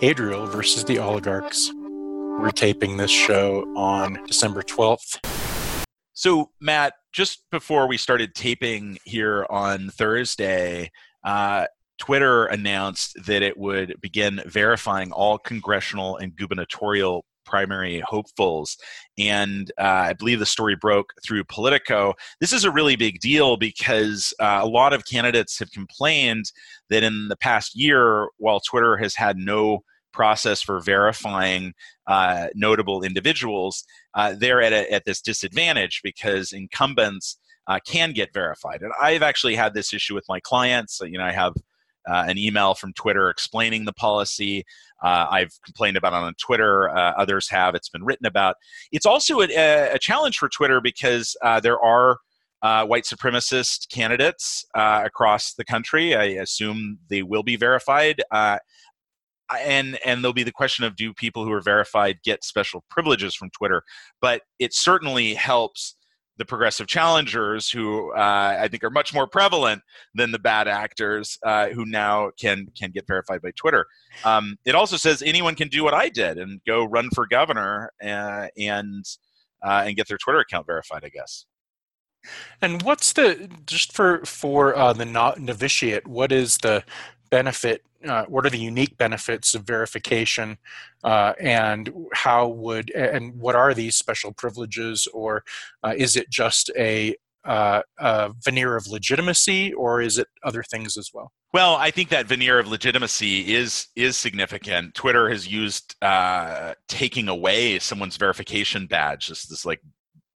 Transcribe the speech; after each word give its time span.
Adriel 0.00 0.46
versus 0.46 0.84
the 0.84 0.98
Oligarchs. 0.98 1.70
We're 1.72 2.50
taping 2.50 2.96
this 2.96 3.10
show 3.10 3.62
on 3.76 4.18
December 4.26 4.62
12th. 4.62 5.18
So, 6.12 6.50
Matt, 6.60 6.94
just 7.12 7.44
before 7.50 7.86
we 7.86 7.96
started 7.96 8.34
taping 8.34 8.98
here 9.04 9.46
on 9.48 9.90
Thursday, 9.90 10.90
uh, 11.22 11.66
Twitter 11.98 12.46
announced 12.46 13.16
that 13.26 13.42
it 13.42 13.56
would 13.56 13.94
begin 14.00 14.42
verifying 14.46 15.12
all 15.12 15.38
congressional 15.38 16.16
and 16.16 16.34
gubernatorial 16.34 17.24
primary 17.44 18.02
hopefuls. 18.06 18.76
And 19.18 19.70
uh, 19.78 19.82
I 19.82 20.12
believe 20.14 20.38
the 20.38 20.46
story 20.46 20.76
broke 20.76 21.12
through 21.24 21.44
Politico. 21.44 22.14
This 22.40 22.52
is 22.52 22.64
a 22.64 22.70
really 22.70 22.96
big 22.96 23.20
deal 23.20 23.56
because 23.56 24.32
uh, 24.40 24.60
a 24.62 24.66
lot 24.66 24.92
of 24.92 25.04
candidates 25.04 25.58
have 25.58 25.70
complained 25.70 26.46
that 26.90 27.02
in 27.02 27.28
the 27.28 27.36
past 27.36 27.74
year, 27.74 28.28
while 28.38 28.60
Twitter 28.60 28.96
has 28.96 29.14
had 29.14 29.36
no 29.36 29.80
process 30.12 30.62
for 30.62 30.80
verifying 30.80 31.72
uh, 32.06 32.46
notable 32.54 33.02
individuals, 33.02 33.84
uh, 34.14 34.34
they're 34.36 34.62
at, 34.62 34.72
a, 34.72 34.90
at 34.92 35.04
this 35.04 35.20
disadvantage 35.20 36.00
because 36.04 36.52
incumbents 36.52 37.38
uh, 37.66 37.78
can 37.86 38.12
get 38.12 38.32
verified. 38.32 38.82
And 38.82 38.92
I've 39.02 39.22
actually 39.22 39.56
had 39.56 39.74
this 39.74 39.92
issue 39.92 40.14
with 40.14 40.24
my 40.28 40.40
clients. 40.40 41.00
You 41.02 41.18
know, 41.18 41.24
I 41.24 41.32
have 41.32 41.54
uh, 42.08 42.24
an 42.28 42.38
email 42.38 42.74
from 42.74 42.92
Twitter 42.92 43.30
explaining 43.30 43.84
the 43.84 43.92
policy. 43.92 44.64
Uh, 45.02 45.26
I've 45.30 45.52
complained 45.64 45.96
about 45.96 46.12
it 46.12 46.24
on 46.24 46.34
Twitter. 46.34 46.88
Uh, 46.88 47.12
others 47.16 47.48
have. 47.50 47.74
It's 47.74 47.88
been 47.88 48.04
written 48.04 48.26
about. 48.26 48.56
It's 48.92 49.06
also 49.06 49.40
a, 49.40 49.90
a 49.92 49.98
challenge 49.98 50.38
for 50.38 50.48
Twitter 50.48 50.80
because 50.80 51.36
uh, 51.42 51.60
there 51.60 51.78
are 51.80 52.18
uh, 52.62 52.86
white 52.86 53.04
supremacist 53.04 53.90
candidates 53.90 54.64
uh, 54.74 55.02
across 55.04 55.54
the 55.54 55.64
country. 55.64 56.14
I 56.14 56.24
assume 56.24 56.98
they 57.08 57.22
will 57.22 57.42
be 57.42 57.56
verified. 57.56 58.22
and 58.32 59.98
and 60.04 60.24
there'll 60.24 60.32
be 60.32 60.42
the 60.42 60.52
question 60.52 60.84
of 60.84 60.96
do 60.96 61.12
people 61.12 61.44
who 61.44 61.52
are 61.52 61.60
verified 61.60 62.18
get 62.24 62.44
special 62.44 62.84
privileges 62.88 63.34
from 63.34 63.50
Twitter? 63.50 63.82
But 64.20 64.42
it 64.58 64.72
certainly 64.72 65.34
helps 65.34 65.96
the 66.36 66.44
progressive 66.44 66.86
challengers 66.86 67.70
who 67.70 68.12
uh, 68.12 68.58
I 68.60 68.68
think 68.68 68.82
are 68.82 68.90
much 68.90 69.14
more 69.14 69.26
prevalent 69.26 69.82
than 70.14 70.32
the 70.32 70.38
bad 70.38 70.68
actors 70.68 71.38
uh, 71.44 71.68
who 71.68 71.84
now 71.86 72.30
can 72.38 72.66
can 72.76 72.90
get 72.90 73.06
verified 73.06 73.42
by 73.42 73.52
Twitter. 73.56 73.86
Um, 74.24 74.56
it 74.64 74.74
also 74.74 74.96
says 74.96 75.22
anyone 75.22 75.54
can 75.54 75.68
do 75.68 75.84
what 75.84 75.94
I 75.94 76.08
did 76.08 76.38
and 76.38 76.60
go 76.66 76.84
run 76.84 77.08
for 77.14 77.26
governor 77.26 77.90
uh, 78.02 78.48
and 78.58 79.04
uh, 79.64 79.84
and 79.86 79.96
get 79.96 80.08
their 80.08 80.18
Twitter 80.18 80.40
account 80.40 80.66
verified. 80.66 81.04
I 81.04 81.08
guess. 81.08 81.46
And 82.62 82.82
what's 82.82 83.12
the 83.12 83.50
just 83.66 83.92
for 83.92 84.24
for 84.24 84.76
uh, 84.76 84.92
the 84.92 85.04
novitiate? 85.04 86.06
What 86.06 86.32
is 86.32 86.58
the 86.58 86.84
benefit 87.34 87.82
uh, 88.06 88.24
what 88.26 88.46
are 88.46 88.50
the 88.50 88.58
unique 88.58 88.96
benefits 88.96 89.56
of 89.56 89.64
verification 89.64 90.56
uh, 91.02 91.32
and 91.40 91.92
how 92.12 92.46
would 92.46 92.90
and 92.90 93.34
what 93.34 93.56
are 93.56 93.74
these 93.74 93.96
special 93.96 94.32
privileges 94.32 95.08
or 95.12 95.42
uh, 95.82 95.92
is 95.96 96.14
it 96.14 96.30
just 96.30 96.70
a, 96.78 97.16
uh, 97.44 97.82
a, 97.98 98.32
veneer 98.44 98.76
of 98.76 98.86
legitimacy 98.86 99.72
or 99.72 100.00
is 100.00 100.16
it 100.16 100.28
other 100.44 100.62
things 100.62 100.96
as 100.96 101.10
well? 101.12 101.32
Well 101.52 101.74
i 101.74 101.90
think 101.90 102.08
that 102.10 102.26
veneer 102.26 102.60
of 102.60 102.68
legitimacy 102.68 103.52
is 103.52 103.88
is 103.96 104.16
significant. 104.16 104.94
Twitter 104.94 105.28
has 105.28 105.48
used 105.48 105.96
uh, 106.00 106.74
taking 106.86 107.28
away 107.28 107.80
someone's 107.80 108.16
verification 108.16 108.86
badge. 108.86 109.26
This 109.26 109.46
this 109.46 109.66
like 109.66 109.80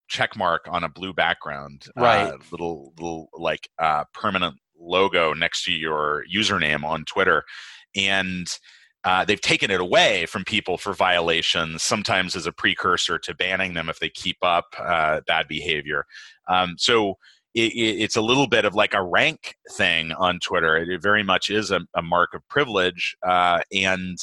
check 0.08 0.36
mark 0.36 0.66
on 0.68 0.82
a 0.82 0.88
blue 0.88 1.12
background 1.12 1.84
uh, 1.96 2.02
right. 2.02 2.32
little 2.50 2.92
little 2.96 3.28
like 3.34 3.68
permanent 4.12 4.56
logo 4.78 5.32
next 5.32 5.64
to 5.64 5.72
your 5.72 6.24
username 6.32 6.84
on 6.84 7.04
Twitter. 7.04 7.44
And 7.96 8.46
uh, 9.04 9.24
they've 9.24 9.40
taken 9.40 9.70
it 9.70 9.80
away 9.80 10.26
from 10.26 10.44
people 10.44 10.76
for 10.76 10.92
violations, 10.92 11.82
sometimes 11.82 12.34
as 12.36 12.46
a 12.46 12.52
precursor 12.52 13.18
to 13.18 13.34
banning 13.34 13.74
them 13.74 13.88
if 13.88 13.98
they 14.00 14.10
keep 14.10 14.36
up 14.42 14.66
uh, 14.78 15.20
bad 15.26 15.48
behavior. 15.48 16.04
Um, 16.48 16.74
so 16.76 17.14
it, 17.54 17.72
it's 17.72 18.16
a 18.16 18.20
little 18.20 18.48
bit 18.48 18.64
of 18.64 18.74
like 18.74 18.94
a 18.94 19.02
rank 19.02 19.54
thing 19.72 20.12
on 20.12 20.40
Twitter. 20.40 20.76
It 20.76 21.02
very 21.02 21.22
much 21.22 21.48
is 21.48 21.70
a, 21.70 21.80
a 21.94 22.02
mark 22.02 22.34
of 22.34 22.46
privilege. 22.48 23.16
Uh, 23.26 23.60
and 23.72 24.18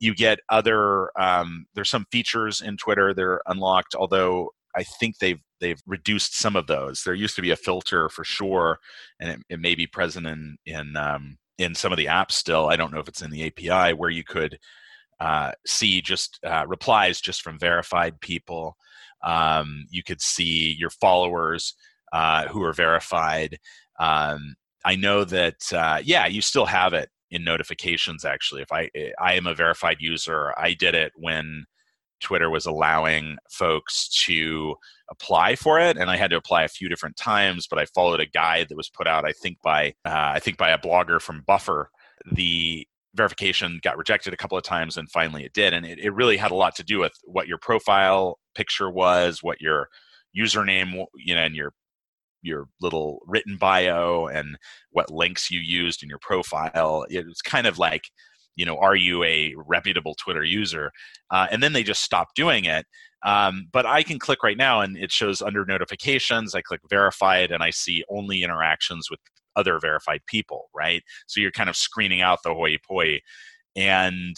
you 0.00 0.14
get 0.14 0.40
other, 0.48 1.10
um, 1.20 1.66
there's 1.74 1.90
some 1.90 2.06
features 2.10 2.60
in 2.60 2.76
Twitter 2.76 3.12
that 3.12 3.22
are 3.22 3.42
unlocked, 3.46 3.94
although 3.94 4.50
I 4.74 4.84
think 4.84 5.18
they've 5.18 5.40
they've 5.60 5.82
reduced 5.86 6.36
some 6.36 6.56
of 6.56 6.66
those. 6.66 7.02
There 7.02 7.14
used 7.14 7.36
to 7.36 7.42
be 7.42 7.50
a 7.50 7.56
filter 7.56 8.08
for 8.08 8.24
sure, 8.24 8.78
and 9.20 9.30
it, 9.30 9.40
it 9.48 9.60
may 9.60 9.74
be 9.74 9.86
present 9.86 10.26
in 10.26 10.56
in 10.66 10.96
um, 10.96 11.38
in 11.58 11.74
some 11.74 11.92
of 11.92 11.98
the 11.98 12.06
apps 12.06 12.32
still. 12.32 12.68
I 12.68 12.76
don't 12.76 12.92
know 12.92 13.00
if 13.00 13.08
it's 13.08 13.22
in 13.22 13.30
the 13.30 13.46
API 13.46 13.92
where 13.94 14.10
you 14.10 14.24
could 14.24 14.58
uh, 15.20 15.52
see 15.66 16.00
just 16.00 16.38
uh, 16.44 16.64
replies 16.66 17.20
just 17.20 17.42
from 17.42 17.58
verified 17.58 18.20
people. 18.20 18.76
Um, 19.24 19.86
you 19.90 20.02
could 20.02 20.20
see 20.20 20.76
your 20.78 20.90
followers 20.90 21.74
uh, 22.12 22.46
who 22.48 22.62
are 22.62 22.72
verified. 22.72 23.58
Um, 23.98 24.54
I 24.84 24.94
know 24.94 25.24
that 25.24 25.72
uh, 25.72 26.00
yeah, 26.04 26.26
you 26.26 26.40
still 26.40 26.66
have 26.66 26.92
it 26.94 27.10
in 27.30 27.44
notifications. 27.44 28.24
Actually, 28.24 28.62
if 28.62 28.72
I 28.72 28.90
I 29.20 29.34
am 29.34 29.46
a 29.46 29.54
verified 29.54 29.98
user, 30.00 30.54
I 30.56 30.74
did 30.74 30.94
it 30.94 31.12
when 31.16 31.66
Twitter 32.20 32.50
was 32.50 32.66
allowing 32.66 33.36
folks 33.50 34.08
to 34.24 34.76
apply 35.10 35.56
for 35.56 35.80
it, 35.80 35.96
and 35.96 36.10
I 36.10 36.16
had 36.16 36.30
to 36.30 36.36
apply 36.36 36.64
a 36.64 36.68
few 36.68 36.88
different 36.88 37.16
times. 37.16 37.66
But 37.68 37.78
I 37.78 37.86
followed 37.86 38.20
a 38.20 38.26
guide 38.26 38.68
that 38.68 38.76
was 38.76 38.90
put 38.90 39.06
out, 39.06 39.24
I 39.24 39.32
think 39.32 39.58
by 39.62 39.94
uh, 40.04 40.32
I 40.34 40.40
think 40.40 40.56
by 40.58 40.70
a 40.70 40.78
blogger 40.78 41.20
from 41.20 41.44
Buffer. 41.46 41.90
The 42.32 42.86
verification 43.14 43.80
got 43.82 43.96
rejected 43.96 44.32
a 44.32 44.36
couple 44.36 44.58
of 44.58 44.64
times, 44.64 44.96
and 44.96 45.10
finally 45.10 45.44
it 45.44 45.52
did, 45.52 45.72
and 45.72 45.86
it, 45.86 45.98
it 45.98 46.10
really 46.10 46.36
had 46.36 46.50
a 46.50 46.56
lot 46.56 46.76
to 46.76 46.84
do 46.84 46.98
with 46.98 47.12
what 47.24 47.48
your 47.48 47.58
profile 47.58 48.38
picture 48.54 48.90
was, 48.90 49.42
what 49.42 49.60
your 49.60 49.88
username, 50.36 51.04
you 51.16 51.34
know, 51.34 51.42
and 51.42 51.54
your 51.54 51.72
your 52.42 52.68
little 52.80 53.20
written 53.26 53.56
bio 53.56 54.26
and 54.26 54.56
what 54.90 55.10
links 55.10 55.50
you 55.50 55.60
used 55.60 56.02
in 56.02 56.08
your 56.08 56.20
profile. 56.20 57.04
It 57.10 57.26
was 57.26 57.42
kind 57.42 57.66
of 57.66 57.78
like 57.78 58.04
you 58.58 58.66
know, 58.66 58.76
are 58.76 58.96
you 58.96 59.22
a 59.22 59.54
reputable 59.56 60.16
Twitter 60.16 60.42
user? 60.42 60.90
Uh, 61.30 61.46
and 61.50 61.62
then 61.62 61.72
they 61.72 61.84
just 61.84 62.02
stop 62.02 62.34
doing 62.34 62.64
it. 62.64 62.84
Um, 63.24 63.68
but 63.72 63.86
I 63.86 64.02
can 64.02 64.18
click 64.18 64.42
right 64.42 64.56
now 64.56 64.80
and 64.80 64.96
it 64.96 65.12
shows 65.12 65.40
under 65.40 65.64
notifications. 65.64 66.54
I 66.54 66.60
click 66.60 66.80
verified 66.90 67.52
and 67.52 67.62
I 67.62 67.70
see 67.70 68.04
only 68.10 68.42
interactions 68.42 69.08
with 69.10 69.20
other 69.54 69.78
verified 69.80 70.20
people, 70.26 70.70
right? 70.74 71.02
So 71.28 71.40
you're 71.40 71.52
kind 71.52 71.70
of 71.70 71.76
screening 71.76 72.20
out 72.20 72.40
the 72.42 72.52
hoi 72.52 72.78
poi. 72.86 73.20
And 73.76 74.36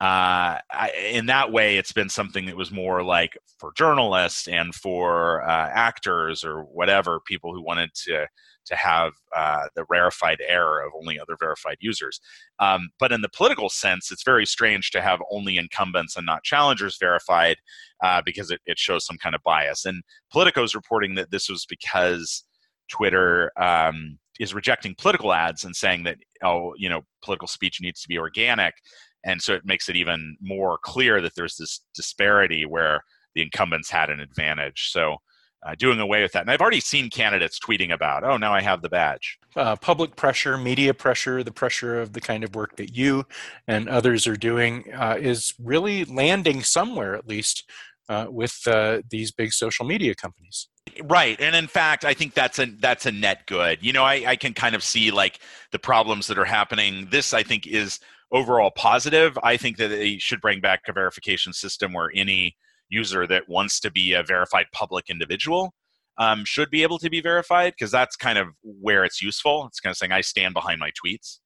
uh, 0.00 0.62
I, 0.70 0.92
in 1.12 1.26
that 1.26 1.50
way, 1.50 1.76
it's 1.76 1.92
been 1.92 2.08
something 2.08 2.46
that 2.46 2.56
was 2.56 2.70
more 2.70 3.02
like 3.02 3.36
for 3.58 3.72
journalists 3.76 4.46
and 4.46 4.72
for 4.74 5.42
uh, 5.42 5.70
actors 5.72 6.44
or 6.44 6.62
whatever 6.62 7.20
people 7.26 7.52
who 7.52 7.62
wanted 7.62 7.90
to 8.06 8.28
to 8.68 8.76
have 8.76 9.12
uh, 9.34 9.66
the 9.74 9.84
rarefied 9.88 10.38
air 10.46 10.80
of 10.86 10.92
only 10.94 11.18
other 11.18 11.36
verified 11.38 11.78
users. 11.80 12.20
Um, 12.60 12.90
but 13.00 13.12
in 13.12 13.22
the 13.22 13.28
political 13.30 13.68
sense, 13.68 14.12
it's 14.12 14.22
very 14.22 14.46
strange 14.46 14.90
to 14.90 15.00
have 15.00 15.20
only 15.30 15.56
incumbents 15.56 16.16
and 16.16 16.26
not 16.26 16.44
challengers 16.44 16.98
verified 17.00 17.56
uh, 18.04 18.22
because 18.24 18.50
it, 18.50 18.60
it, 18.66 18.78
shows 18.78 19.06
some 19.06 19.16
kind 19.16 19.34
of 19.34 19.42
bias. 19.42 19.84
And 19.86 20.02
Politico 20.30 20.62
is 20.62 20.74
reporting 20.74 21.14
that 21.14 21.30
this 21.30 21.48
was 21.48 21.66
because 21.66 22.44
Twitter 22.88 23.50
um, 23.60 24.18
is 24.38 24.54
rejecting 24.54 24.94
political 24.96 25.32
ads 25.32 25.64
and 25.64 25.74
saying 25.74 26.04
that, 26.04 26.18
oh, 26.44 26.74
you 26.76 26.88
know, 26.88 27.02
political 27.22 27.48
speech 27.48 27.78
needs 27.80 28.02
to 28.02 28.08
be 28.08 28.18
organic. 28.18 28.74
And 29.24 29.42
so 29.42 29.54
it 29.54 29.64
makes 29.64 29.88
it 29.88 29.96
even 29.96 30.36
more 30.40 30.78
clear 30.82 31.20
that 31.20 31.34
there's 31.34 31.56
this 31.56 31.80
disparity 31.94 32.64
where 32.64 33.02
the 33.34 33.42
incumbents 33.42 33.90
had 33.90 34.10
an 34.10 34.20
advantage. 34.20 34.90
So 34.90 35.18
uh, 35.66 35.74
doing 35.76 35.98
away 35.98 36.22
with 36.22 36.32
that. 36.32 36.42
And 36.42 36.50
I've 36.50 36.60
already 36.60 36.80
seen 36.80 37.10
candidates 37.10 37.58
tweeting 37.58 37.92
about, 37.92 38.22
oh, 38.22 38.36
now 38.36 38.54
I 38.54 38.60
have 38.60 38.80
the 38.80 38.88
badge. 38.88 39.38
Uh, 39.56 39.74
public 39.76 40.14
pressure, 40.14 40.56
media 40.56 40.94
pressure, 40.94 41.42
the 41.42 41.50
pressure 41.50 42.00
of 42.00 42.12
the 42.12 42.20
kind 42.20 42.44
of 42.44 42.54
work 42.54 42.76
that 42.76 42.96
you 42.96 43.24
and 43.66 43.88
others 43.88 44.26
are 44.26 44.36
doing 44.36 44.84
uh, 44.94 45.16
is 45.18 45.52
really 45.58 46.04
landing 46.04 46.62
somewhere, 46.62 47.16
at 47.16 47.26
least, 47.26 47.68
uh, 48.08 48.26
with 48.30 48.62
uh, 48.66 49.02
these 49.10 49.32
big 49.32 49.52
social 49.52 49.84
media 49.84 50.14
companies. 50.14 50.68
Right, 51.02 51.38
and 51.40 51.54
in 51.54 51.66
fact, 51.66 52.04
I 52.04 52.14
think 52.14 52.32
that's 52.32 52.58
a 52.58 52.66
that's 52.66 53.04
a 53.04 53.12
net 53.12 53.46
good. 53.46 53.78
You 53.82 53.92
know, 53.92 54.04
I, 54.04 54.24
I 54.26 54.36
can 54.36 54.54
kind 54.54 54.74
of 54.74 54.82
see 54.82 55.10
like 55.10 55.38
the 55.70 55.78
problems 55.78 56.28
that 56.28 56.38
are 56.38 56.46
happening. 56.46 57.08
This, 57.10 57.34
I 57.34 57.42
think, 57.42 57.66
is 57.66 58.00
overall 58.32 58.70
positive. 58.70 59.38
I 59.42 59.56
think 59.56 59.76
that 59.78 59.88
they 59.88 60.18
should 60.18 60.40
bring 60.40 60.60
back 60.60 60.82
a 60.88 60.92
verification 60.92 61.52
system 61.52 61.92
where 61.92 62.10
any 62.14 62.56
user 62.88 63.26
that 63.26 63.48
wants 63.48 63.80
to 63.80 63.90
be 63.90 64.12
a 64.12 64.22
verified 64.22 64.66
public 64.72 65.10
individual 65.10 65.74
um, 66.18 66.44
should 66.44 66.70
be 66.70 66.82
able 66.82 66.98
to 66.98 67.10
be 67.10 67.20
verified 67.20 67.74
because 67.78 67.90
that's 67.90 68.16
kind 68.16 68.38
of 68.38 68.48
where 68.62 69.04
it's 69.04 69.22
useful. 69.22 69.66
It's 69.66 69.80
kind 69.80 69.92
of 69.92 69.96
saying 69.96 70.12
I 70.12 70.20
stand 70.20 70.54
behind 70.54 70.80
my 70.80 70.90
tweets, 70.90 71.38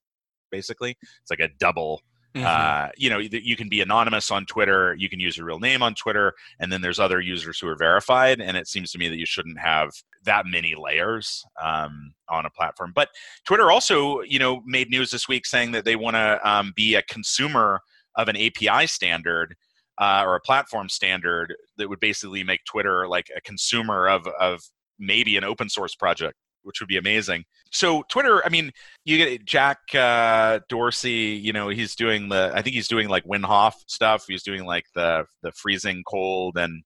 basically. 0.51 0.97
It's 1.21 1.29
like 1.29 1.39
a 1.39 1.49
double. 1.59 2.01
Mm-hmm. 2.35 2.45
Uh, 2.47 2.89
you 2.97 3.09
know, 3.09 3.19
you 3.19 3.55
can 3.55 3.69
be 3.69 3.81
anonymous 3.81 4.31
on 4.31 4.45
Twitter, 4.45 4.95
you 4.97 5.07
can 5.07 5.19
use 5.19 5.37
your 5.37 5.45
real 5.45 5.59
name 5.59 5.83
on 5.83 5.93
Twitter, 5.93 6.33
and 6.59 6.71
then 6.71 6.81
there's 6.81 6.99
other 6.99 7.21
users 7.21 7.59
who 7.59 7.67
are 7.67 7.75
verified. 7.75 8.41
And 8.41 8.57
it 8.57 8.67
seems 8.67 8.91
to 8.91 8.97
me 8.97 9.07
that 9.07 9.17
you 9.17 9.25
shouldn't 9.25 9.59
have 9.59 9.91
that 10.25 10.45
many 10.47 10.73
layers 10.75 11.45
um, 11.61 12.13
on 12.29 12.45
a 12.45 12.49
platform. 12.49 12.91
But 12.95 13.09
Twitter 13.45 13.71
also, 13.71 14.21
you 14.21 14.39
know, 14.39 14.61
made 14.65 14.89
news 14.89 15.11
this 15.11 15.27
week 15.27 15.45
saying 15.45 15.73
that 15.73 15.85
they 15.85 15.95
want 15.95 16.15
to 16.15 16.39
um, 16.49 16.73
be 16.75 16.95
a 16.95 17.03
consumer 17.03 17.81
of 18.15 18.27
an 18.27 18.37
API 18.37 18.87
standard 18.87 19.55
uh, 19.99 20.23
or 20.25 20.35
a 20.35 20.41
platform 20.41 20.89
standard 20.89 21.53
that 21.77 21.87
would 21.87 21.99
basically 21.99 22.43
make 22.43 22.63
Twitter 22.65 23.07
like 23.07 23.27
a 23.35 23.41
consumer 23.41 24.07
of 24.07 24.25
of 24.39 24.61
maybe 24.99 25.37
an 25.37 25.43
open 25.43 25.69
source 25.69 25.95
project, 25.95 26.35
which 26.63 26.79
would 26.79 26.87
be 26.89 26.97
amazing. 26.97 27.45
So 27.71 28.03
Twitter, 28.09 28.45
I 28.45 28.49
mean, 28.49 28.71
you 29.05 29.17
get 29.17 29.45
Jack 29.45 29.79
uh, 29.93 30.59
Dorsey. 30.69 31.39
You 31.41 31.53
know, 31.53 31.69
he's 31.69 31.95
doing 31.95 32.29
the. 32.29 32.51
I 32.53 32.61
think 32.61 32.75
he's 32.75 32.87
doing 32.87 33.09
like 33.09 33.25
Wim 33.25 33.43
Hof 33.43 33.75
stuff. 33.87 34.25
He's 34.27 34.43
doing 34.43 34.65
like 34.65 34.85
the 34.95 35.25
the 35.41 35.51
freezing 35.51 36.03
cold 36.05 36.57
and 36.57 36.83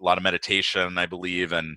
a 0.00 0.04
lot 0.04 0.18
of 0.18 0.24
meditation, 0.24 0.98
I 0.98 1.06
believe, 1.06 1.52
and 1.52 1.76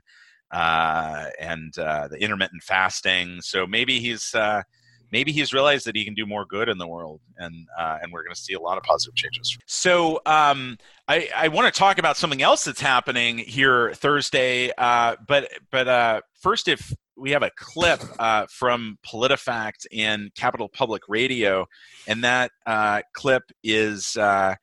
uh, 0.51 1.27
and 1.39 1.77
uh, 1.77 2.07
the 2.09 2.21
intermittent 2.21 2.63
fasting. 2.63 3.41
So 3.41 3.65
maybe 3.65 3.99
he's 3.99 4.33
uh, 4.35 4.63
maybe 5.11 5.31
he's 5.31 5.53
realized 5.53 5.85
that 5.85 5.95
he 5.95 6.05
can 6.05 6.13
do 6.13 6.25
more 6.25 6.45
good 6.45 6.69
in 6.69 6.77
the 6.77 6.87
world, 6.87 7.21
and 7.37 7.67
uh, 7.77 7.99
and 8.01 8.11
we're 8.11 8.23
going 8.23 8.35
to 8.35 8.41
see 8.41 8.53
a 8.53 8.59
lot 8.59 8.77
of 8.77 8.83
positive 8.83 9.15
changes. 9.15 9.57
So 9.65 10.21
um, 10.25 10.77
I, 11.07 11.29
I 11.35 11.47
want 11.49 11.71
to 11.73 11.77
talk 11.77 11.97
about 11.97 12.17
something 12.17 12.41
else 12.41 12.63
that's 12.65 12.81
happening 12.81 13.37
here 13.37 13.93
Thursday, 13.93 14.71
uh, 14.77 15.15
but 15.27 15.49
but 15.71 15.87
uh, 15.87 16.21
first, 16.39 16.67
if 16.67 16.93
we 17.21 17.31
have 17.31 17.43
a 17.43 17.51
clip 17.55 18.01
uh, 18.19 18.47
from 18.49 18.97
PolitiFact 19.05 19.85
and 19.95 20.33
Capital 20.33 20.67
Public 20.67 21.03
Radio, 21.07 21.67
and 22.07 22.23
that 22.23 22.51
uh, 22.65 23.03
clip 23.13 23.43
is 23.63 24.17
uh, 24.17 24.55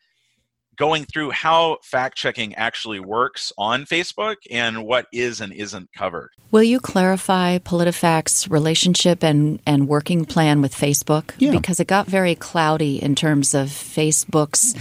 going 0.76 1.04
through 1.04 1.30
how 1.30 1.78
fact 1.82 2.16
checking 2.16 2.54
actually 2.56 3.00
works 3.00 3.52
on 3.56 3.84
Facebook 3.84 4.36
and 4.50 4.84
what 4.84 5.06
is 5.12 5.40
and 5.40 5.52
isn't 5.52 5.92
covered. 5.92 6.30
Will 6.50 6.62
you 6.62 6.80
clarify 6.80 7.58
PolitiFact's 7.58 8.48
relationship 8.48 9.22
and, 9.22 9.60
and 9.64 9.86
working 9.86 10.24
plan 10.24 10.60
with 10.60 10.74
Facebook? 10.74 11.32
Yeah. 11.38 11.52
Because 11.52 11.78
it 11.78 11.86
got 11.86 12.06
very 12.06 12.34
cloudy 12.34 13.00
in 13.02 13.14
terms 13.14 13.54
of 13.54 13.68
Facebook's 13.68 14.74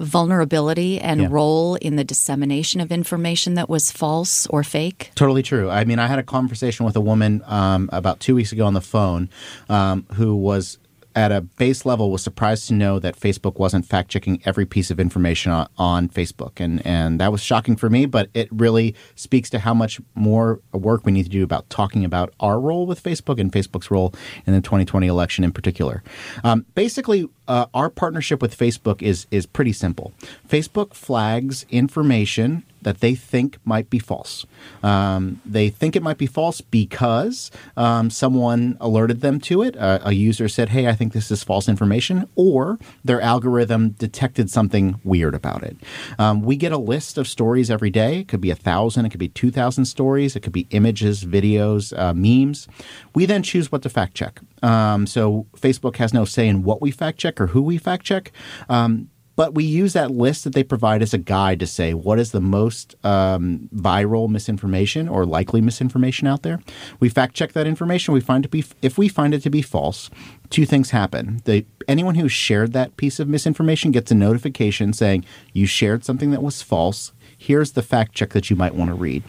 vulnerability 0.00 1.00
and 1.00 1.20
Yeah. 1.20 1.28
role 1.30 1.74
in 1.76 1.96
the 1.96 2.04
dissemination 2.04 2.80
of 2.80 2.90
information 2.92 3.54
that 3.54 3.68
was 3.68 3.90
false 3.92 4.46
or 4.48 4.62
fake. 4.62 5.10
Totally 5.14 5.42
true. 5.42 5.70
I 5.70 5.84
mean, 5.84 5.98
I 5.98 6.06
had 6.06 6.18
a 6.18 6.22
conversation 6.22 6.86
with 6.86 6.96
a 6.96 7.00
woman 7.00 7.42
um, 7.46 7.88
about 7.92 8.20
two 8.20 8.34
weeks 8.34 8.52
ago 8.52 8.66
on 8.66 8.74
the 8.74 8.80
phone 8.80 9.28
um, 9.68 10.06
who 10.14 10.34
was 10.36 10.78
at 11.14 11.32
a 11.32 11.40
base 11.40 11.84
level 11.84 12.10
was 12.10 12.22
surprised 12.22 12.68
to 12.68 12.74
know 12.74 12.98
that 12.98 13.18
Facebook 13.18 13.58
wasn't 13.58 13.86
fact 13.86 14.10
checking 14.10 14.40
every 14.44 14.66
piece 14.66 14.90
of 14.90 15.00
information 15.00 15.52
on, 15.52 15.68
on 15.76 16.08
Facebook, 16.08 16.60
and 16.60 16.84
and 16.86 17.20
that 17.20 17.32
was 17.32 17.42
shocking 17.42 17.76
for 17.76 17.90
me. 17.90 18.06
But 18.06 18.30
it 18.34 18.48
really 18.52 18.94
speaks 19.14 19.50
to 19.50 19.58
how 19.58 19.74
much 19.74 20.00
more 20.14 20.60
work 20.72 21.04
we 21.04 21.12
need 21.12 21.24
to 21.24 21.28
do 21.28 21.42
about 21.42 21.68
talking 21.70 22.04
about 22.04 22.32
our 22.40 22.60
role 22.60 22.86
with 22.86 23.02
Facebook 23.02 23.40
and 23.40 23.52
Facebook's 23.52 23.90
role 23.90 24.14
in 24.46 24.52
the 24.52 24.60
2020 24.60 25.06
election 25.06 25.44
in 25.44 25.52
particular. 25.52 26.02
Um, 26.44 26.66
basically, 26.74 27.28
uh, 27.48 27.66
our 27.74 27.90
partnership 27.90 28.40
with 28.42 28.56
Facebook 28.56 29.02
is 29.02 29.26
is 29.30 29.46
pretty 29.46 29.72
simple. 29.72 30.12
Facebook 30.48 30.94
flags 30.94 31.66
information 31.70 32.64
that 32.82 33.00
they 33.00 33.14
think 33.14 33.58
might 33.64 33.90
be 33.90 33.98
false. 33.98 34.46
Um, 34.82 35.40
they 35.44 35.68
think 35.68 35.96
it 35.96 36.02
might 36.02 36.18
be 36.18 36.26
false 36.26 36.60
because 36.60 37.50
um, 37.76 38.10
someone 38.10 38.76
alerted 38.80 39.20
them 39.20 39.40
to 39.40 39.62
it. 39.62 39.76
Uh, 39.76 39.98
a 40.02 40.12
user 40.12 40.48
said, 40.48 40.70
"Hey, 40.70 40.86
I 40.86 40.94
think 40.94 41.12
this 41.12 41.30
is 41.30 41.42
false 41.44 41.68
information," 41.68 42.28
or 42.34 42.78
their 43.04 43.20
algorithm 43.20 43.90
detected 43.90 44.50
something 44.50 45.00
weird 45.04 45.34
about 45.34 45.62
it. 45.62 45.76
Um, 46.18 46.42
we 46.42 46.56
get 46.56 46.72
a 46.72 46.78
list 46.78 47.18
of 47.18 47.26
stories 47.28 47.70
every 47.70 47.90
day. 47.90 48.20
It 48.20 48.28
could 48.28 48.40
be 48.40 48.50
a 48.50 48.56
thousand. 48.56 49.06
It 49.06 49.10
could 49.10 49.20
be 49.20 49.28
two 49.28 49.50
thousand 49.50 49.86
stories. 49.86 50.36
It 50.36 50.40
could 50.40 50.52
be 50.52 50.66
images, 50.70 51.24
videos, 51.24 51.96
uh, 51.98 52.14
memes. 52.14 52.68
We 53.14 53.26
then 53.26 53.42
choose 53.42 53.72
what 53.72 53.82
to 53.82 53.88
fact 53.88 54.14
check. 54.14 54.40
Um, 54.62 55.06
so 55.06 55.46
Facebook 55.56 55.96
has 55.96 56.12
no 56.14 56.24
say 56.24 56.48
in 56.48 56.62
what 56.62 56.80
we 56.80 56.90
fact 56.90 57.18
check 57.18 57.40
or 57.40 57.48
who 57.48 57.62
we 57.62 57.78
fact 57.78 58.04
check. 58.04 58.32
But 59.38 59.54
we 59.54 59.62
use 59.62 59.92
that 59.92 60.10
list 60.10 60.42
that 60.42 60.52
they 60.52 60.64
provide 60.64 61.00
as 61.00 61.14
a 61.14 61.18
guide 61.18 61.60
to 61.60 61.66
say 61.68 61.94
what 61.94 62.18
is 62.18 62.32
the 62.32 62.40
most 62.40 62.96
um, 63.04 63.68
viral 63.72 64.28
misinformation 64.28 65.08
or 65.08 65.24
likely 65.24 65.60
misinformation 65.60 66.26
out 66.26 66.42
there. 66.42 66.58
We 66.98 67.08
fact 67.08 67.36
check 67.36 67.52
that 67.52 67.64
information. 67.64 68.14
We 68.14 68.20
find 68.20 68.42
to 68.42 68.48
be 68.48 68.64
if 68.82 68.98
we 68.98 69.08
find 69.08 69.32
it 69.32 69.42
to 69.42 69.50
be 69.50 69.62
false, 69.62 70.10
two 70.50 70.66
things 70.66 70.90
happen. 70.90 71.40
Anyone 71.86 72.16
who 72.16 72.28
shared 72.28 72.72
that 72.72 72.96
piece 72.96 73.20
of 73.20 73.28
misinformation 73.28 73.92
gets 73.92 74.10
a 74.10 74.16
notification 74.16 74.92
saying 74.92 75.24
you 75.52 75.66
shared 75.66 76.04
something 76.04 76.32
that 76.32 76.42
was 76.42 76.60
false. 76.60 77.12
Here's 77.40 77.72
the 77.72 77.82
fact 77.82 78.14
check 78.14 78.30
that 78.30 78.50
you 78.50 78.56
might 78.56 78.74
want 78.74 78.88
to 78.88 78.94
read. 78.94 79.22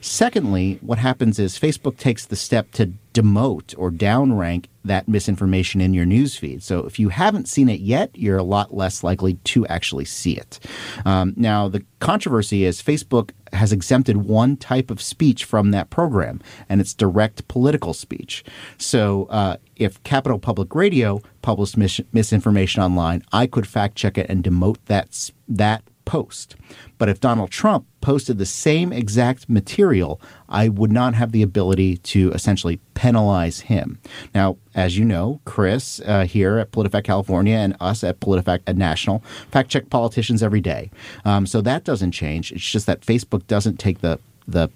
Secondly, 0.00 0.78
what 0.80 0.98
happens 0.98 1.40
is 1.40 1.58
Facebook 1.58 1.96
takes 1.96 2.24
the 2.24 2.36
step 2.36 2.70
to 2.72 2.92
demote 3.12 3.74
or 3.76 3.90
downrank 3.90 4.66
that 4.84 5.08
misinformation 5.08 5.80
in 5.80 5.92
your 5.92 6.06
newsfeed. 6.06 6.62
So 6.62 6.86
if 6.86 7.00
you 7.00 7.08
haven't 7.08 7.48
seen 7.48 7.68
it 7.68 7.80
yet, 7.80 8.10
you're 8.14 8.38
a 8.38 8.44
lot 8.44 8.74
less 8.74 9.02
likely 9.02 9.34
to 9.34 9.66
actually 9.66 10.04
see 10.04 10.36
it. 10.36 10.60
Um, 11.04 11.34
now, 11.36 11.68
the 11.68 11.84
controversy 11.98 12.64
is 12.64 12.80
Facebook 12.80 13.30
has 13.52 13.72
exempted 13.72 14.18
one 14.18 14.56
type 14.56 14.88
of 14.88 15.02
speech 15.02 15.44
from 15.44 15.72
that 15.72 15.90
program, 15.90 16.40
and 16.68 16.80
it's 16.80 16.94
direct 16.94 17.48
political 17.48 17.92
speech. 17.92 18.44
So 18.76 19.26
uh, 19.30 19.56
if 19.74 20.00
Capital 20.04 20.38
Public 20.38 20.74
Radio 20.76 21.22
published 21.42 21.76
mis- 21.76 22.00
misinformation 22.12 22.82
online, 22.82 23.24
I 23.32 23.48
could 23.48 23.66
fact 23.66 23.96
check 23.96 24.16
it 24.16 24.30
and 24.30 24.44
demote 24.44 24.78
that 24.86 25.32
that 25.48 25.82
post. 26.08 26.56
But 26.96 27.10
if 27.10 27.20
Donald 27.20 27.50
Trump 27.50 27.86
posted 28.00 28.38
the 28.38 28.46
same 28.46 28.94
exact 28.94 29.46
material, 29.48 30.18
I 30.48 30.70
would 30.70 30.90
not 30.90 31.14
have 31.14 31.32
the 31.32 31.42
ability 31.42 31.98
to 31.98 32.32
essentially 32.32 32.80
penalize 32.94 33.60
him. 33.60 33.98
Now, 34.34 34.56
as 34.74 34.96
you 34.96 35.04
know, 35.04 35.42
Chris 35.44 36.00
uh, 36.06 36.24
here 36.24 36.56
at 36.58 36.72
PolitiFact 36.72 37.04
California 37.04 37.56
and 37.56 37.76
us 37.78 38.02
at 38.02 38.20
PolitiFact 38.20 38.62
at 38.66 38.76
National 38.78 39.22
fact 39.50 39.68
check 39.68 39.90
politicians 39.90 40.42
every 40.42 40.62
day. 40.62 40.90
Um, 41.26 41.46
so 41.46 41.60
that 41.60 41.84
doesn't 41.84 42.12
change. 42.12 42.52
It's 42.52 42.64
just 42.64 42.86
that 42.86 43.02
Facebook 43.02 43.46
doesn't 43.46 43.78
take 43.78 44.00
the 44.00 44.18
the 44.46 44.70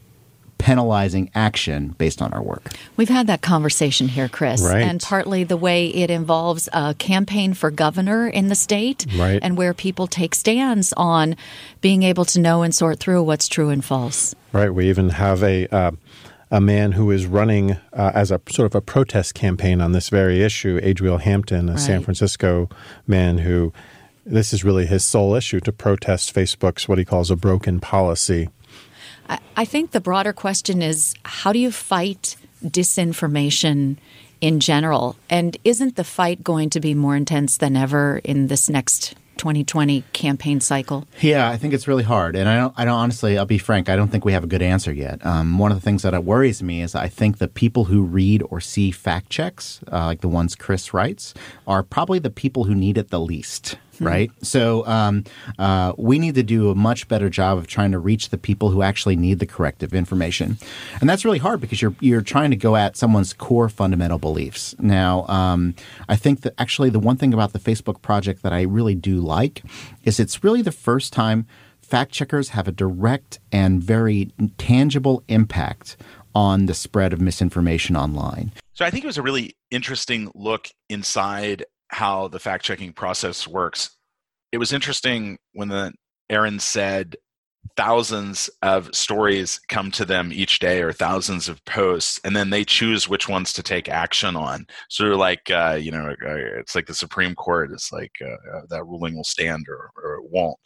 penalizing 0.63 1.29
action 1.35 1.95
based 1.99 2.23
on 2.23 2.33
our 2.33 2.43
work. 2.43 2.63
We've 2.97 3.09
had 3.09 3.27
that 3.27 3.43
conversation 3.43 4.07
here, 4.09 4.29
Chris, 4.29 4.63
Right. 4.63 4.83
and 4.83 5.01
partly 5.01 5.43
the 5.45 5.57
way 5.57 5.89
it 5.89 6.09
involves 6.11 6.69
a 6.73 6.95
campaign 6.95 7.53
for 7.53 7.71
governor 7.73 8.29
in 8.29 8.47
the 8.49 8.55
state, 8.55 9.05
Right. 9.17 9.41
and 9.43 9.57
where 9.57 9.75
people 9.75 10.07
take 10.07 10.35
stands 10.35 10.93
on 10.97 11.35
being 11.81 12.05
able 12.05 12.25
to 12.27 12.41
know 12.41 12.63
and 12.63 12.73
sort 12.75 13.01
through 13.01 13.25
what's 13.25 13.49
true 13.49 13.71
and 13.71 13.85
false. 13.85 14.35
Right. 14.53 14.73
We 14.73 14.89
even 14.89 15.11
have 15.11 15.43
a 15.43 15.67
uh, 15.75 15.91
a 16.51 16.61
man 16.61 16.93
who 16.93 17.11
is 17.11 17.25
running 17.25 17.73
uh, 17.95 18.13
as 18.15 18.31
a 18.31 18.39
sort 18.51 18.67
of 18.67 18.75
a 18.75 18.81
protest 18.83 19.35
campaign 19.35 19.81
on 19.81 19.93
this 19.93 20.11
very 20.11 20.43
issue, 20.43 20.79
Adriel 20.83 21.17
Hampton, 21.19 21.69
a 21.71 21.79
San 21.79 22.03
Francisco 22.03 22.69
man 23.07 23.39
who 23.39 23.73
this 24.27 24.53
is 24.53 24.63
really 24.63 24.87
his 24.87 25.03
sole 25.03 25.35
issue 25.35 25.61
to 25.61 25.73
protest 25.73 26.33
Facebook's 26.35 26.87
what 26.87 26.99
he 26.99 27.05
calls 27.05 27.31
a 27.31 27.37
broken 27.37 27.81
policy. 27.81 28.49
I, 29.29 29.65
think 29.65 29.91
the 29.91 30.01
broader 30.01 30.33
question 30.33 30.83
is 30.83 31.15
how 31.25 31.53
do 31.53 31.59
you 31.59 31.71
fight 31.71 32.37
disinformation 32.65 33.97
in 34.41 34.61
general? 34.61 35.17
And 35.31 35.57
isn't 35.65 35.97
the 35.97 36.05
fight 36.05 36.43
going 36.43 36.71
to 36.71 36.81
be 36.81 36.95
more 36.95 37.17
intense 37.17 37.57
than 37.57 37.77
ever 37.77 38.21
in 38.25 38.49
this 38.49 38.69
next 38.69 39.15
2020 39.39 40.05
campaign 40.13 40.61
cycle? 40.61 41.07
Yeah, 41.21 41.49
I 41.49 41.57
think 41.57 41.75
it's 41.75 41.89
really 41.89 42.03
hard, 42.05 42.37
and 42.37 42.49
I 42.49 42.57
don't. 42.57 42.75
I 42.77 42.85
don't 42.85 42.99
honestly. 42.99 43.39
I'll 43.39 43.47
be 43.47 43.59
frank. 43.59 43.89
I 43.89 43.97
don't 43.97 44.09
think 44.09 44.25
we 44.25 44.33
have 44.33 44.45
a 44.45 44.47
good 44.47 44.63
answer 44.63 44.93
yet. 44.93 45.25
Um, 45.27 45.59
one 45.59 45.73
of 45.73 45.77
the 45.77 45.83
things 45.83 46.03
that 46.03 46.25
worries 46.25 46.63
me 46.63 46.83
is 46.83 46.95
I 46.95 47.09
think 47.09 47.39
the 47.39 47.49
people 47.49 47.85
who 47.85 48.03
read 48.03 48.43
or 48.51 48.61
see 48.61 48.91
fact 48.91 49.31
checks, 49.31 49.81
uh, 49.91 50.07
like 50.07 50.21
the 50.21 50.29
ones 50.29 50.55
Chris 50.55 50.95
writes, 50.95 51.35
are 51.67 51.83
probably 51.83 52.19
the 52.19 52.31
people 52.31 52.65
who 52.65 52.75
need 52.75 52.99
it 52.99 53.11
the 53.11 53.21
least. 53.21 53.77
Right. 54.03 54.33
So 54.43 54.85
um, 54.87 55.25
uh, 55.59 55.93
we 55.97 56.19
need 56.19 56.35
to 56.35 56.43
do 56.43 56.71
a 56.71 56.75
much 56.75 57.07
better 57.09 57.31
job 57.31 57.59
of 57.59 57.67
trying 57.67 57.93
to 57.93 57.99
reach 57.99 58.31
the 58.31 58.39
people 58.39 58.71
who 58.71 58.83
actually 58.83 59.17
need 59.17 59.39
the 59.39 59.47
corrective 59.47 59.95
information, 59.95 60.59
and 61.01 61.09
that's 61.09 61.25
really 61.25 61.39
hard 61.39 61.61
because 61.61 61.81
you're 61.81 61.95
you're 62.01 62.23
trying 62.23 62.51
to 62.51 62.57
go 62.57 62.75
at 62.75 62.97
someone's 62.97 63.33
core 63.33 63.69
fundamental 63.69 64.19
beliefs. 64.19 64.75
Now, 64.81 65.27
um, 65.29 65.75
I 66.09 66.17
think 66.17 66.41
that 66.41 66.55
actually 66.59 66.91
the 66.91 66.99
one 66.99 67.17
thing 67.17 67.33
about 67.33 67.53
the 67.53 67.61
Facebook 67.61 68.03
project 68.03 68.43
that 68.43 68.53
I 68.53 68.63
really 68.63 68.95
do 68.95 69.21
like 69.21 69.63
is 70.05 70.19
it's 70.19 70.43
really 70.43 70.63
the 70.63 70.73
first 70.73 71.13
time 71.13 71.47
fact 71.81 72.11
checkers 72.11 72.49
have 72.51 72.67
a 72.67 72.73
direct 72.73 73.39
and 73.53 73.83
very 73.83 74.33
tangible 74.57 75.23
impact 75.29 75.97
on 76.35 76.67
the 76.67 76.73
spread 76.75 77.13
of 77.13 77.21
misinformation 77.21 77.97
online. 77.97 78.51
So 78.73 78.87
I 78.87 78.91
think 78.91 79.05
it 79.05 79.07
was 79.07 79.19
a 79.19 79.23
really 79.23 79.55
interesting 79.71 80.31
look 80.35 80.69
inside 80.89 81.65
how 81.93 82.29
the 82.29 82.41
fact 82.41 82.65
checking 82.65 82.93
process 82.93 83.47
works. 83.47 83.97
It 84.51 84.59
was 84.59 84.73
interesting 84.73 85.39
when 85.53 85.69
the 85.69 85.93
Aaron 86.31 86.59
said 86.59 87.17
thousands 87.77 88.51
of 88.63 88.95
stories 88.95 89.61
come 89.69 89.91
to 89.93 90.05
them 90.05 90.33
each 90.33 90.59
day 90.59 90.83
or 90.83 90.93
thousands 90.93 91.49
of 91.49 91.65
posts 91.65 92.21
and 92.25 92.35
then 92.35 92.51
they 92.51 92.65
choose 92.65 93.09
which 93.09 93.29
ones 93.29 93.53
to 93.53 93.63
take 93.63 93.89
action 93.89 94.35
on 94.35 94.67
so 94.89 95.05
they're 95.05 95.17
like 95.17 95.49
uh, 95.51 95.79
you 95.81 95.91
know 95.91 96.11
uh, 96.11 96.59
it's 96.59 96.75
like 96.75 96.87
the 96.87 96.93
supreme 96.93 97.35
court 97.35 97.71
it's 97.73 97.93
like 97.93 98.11
uh, 98.21 98.57
uh, 98.57 98.63
that 98.69 98.85
ruling 98.85 99.15
will 99.15 99.25
stand 99.25 99.65
or, 99.69 99.91
or 100.03 100.17
it 100.17 100.31
won't 100.31 100.57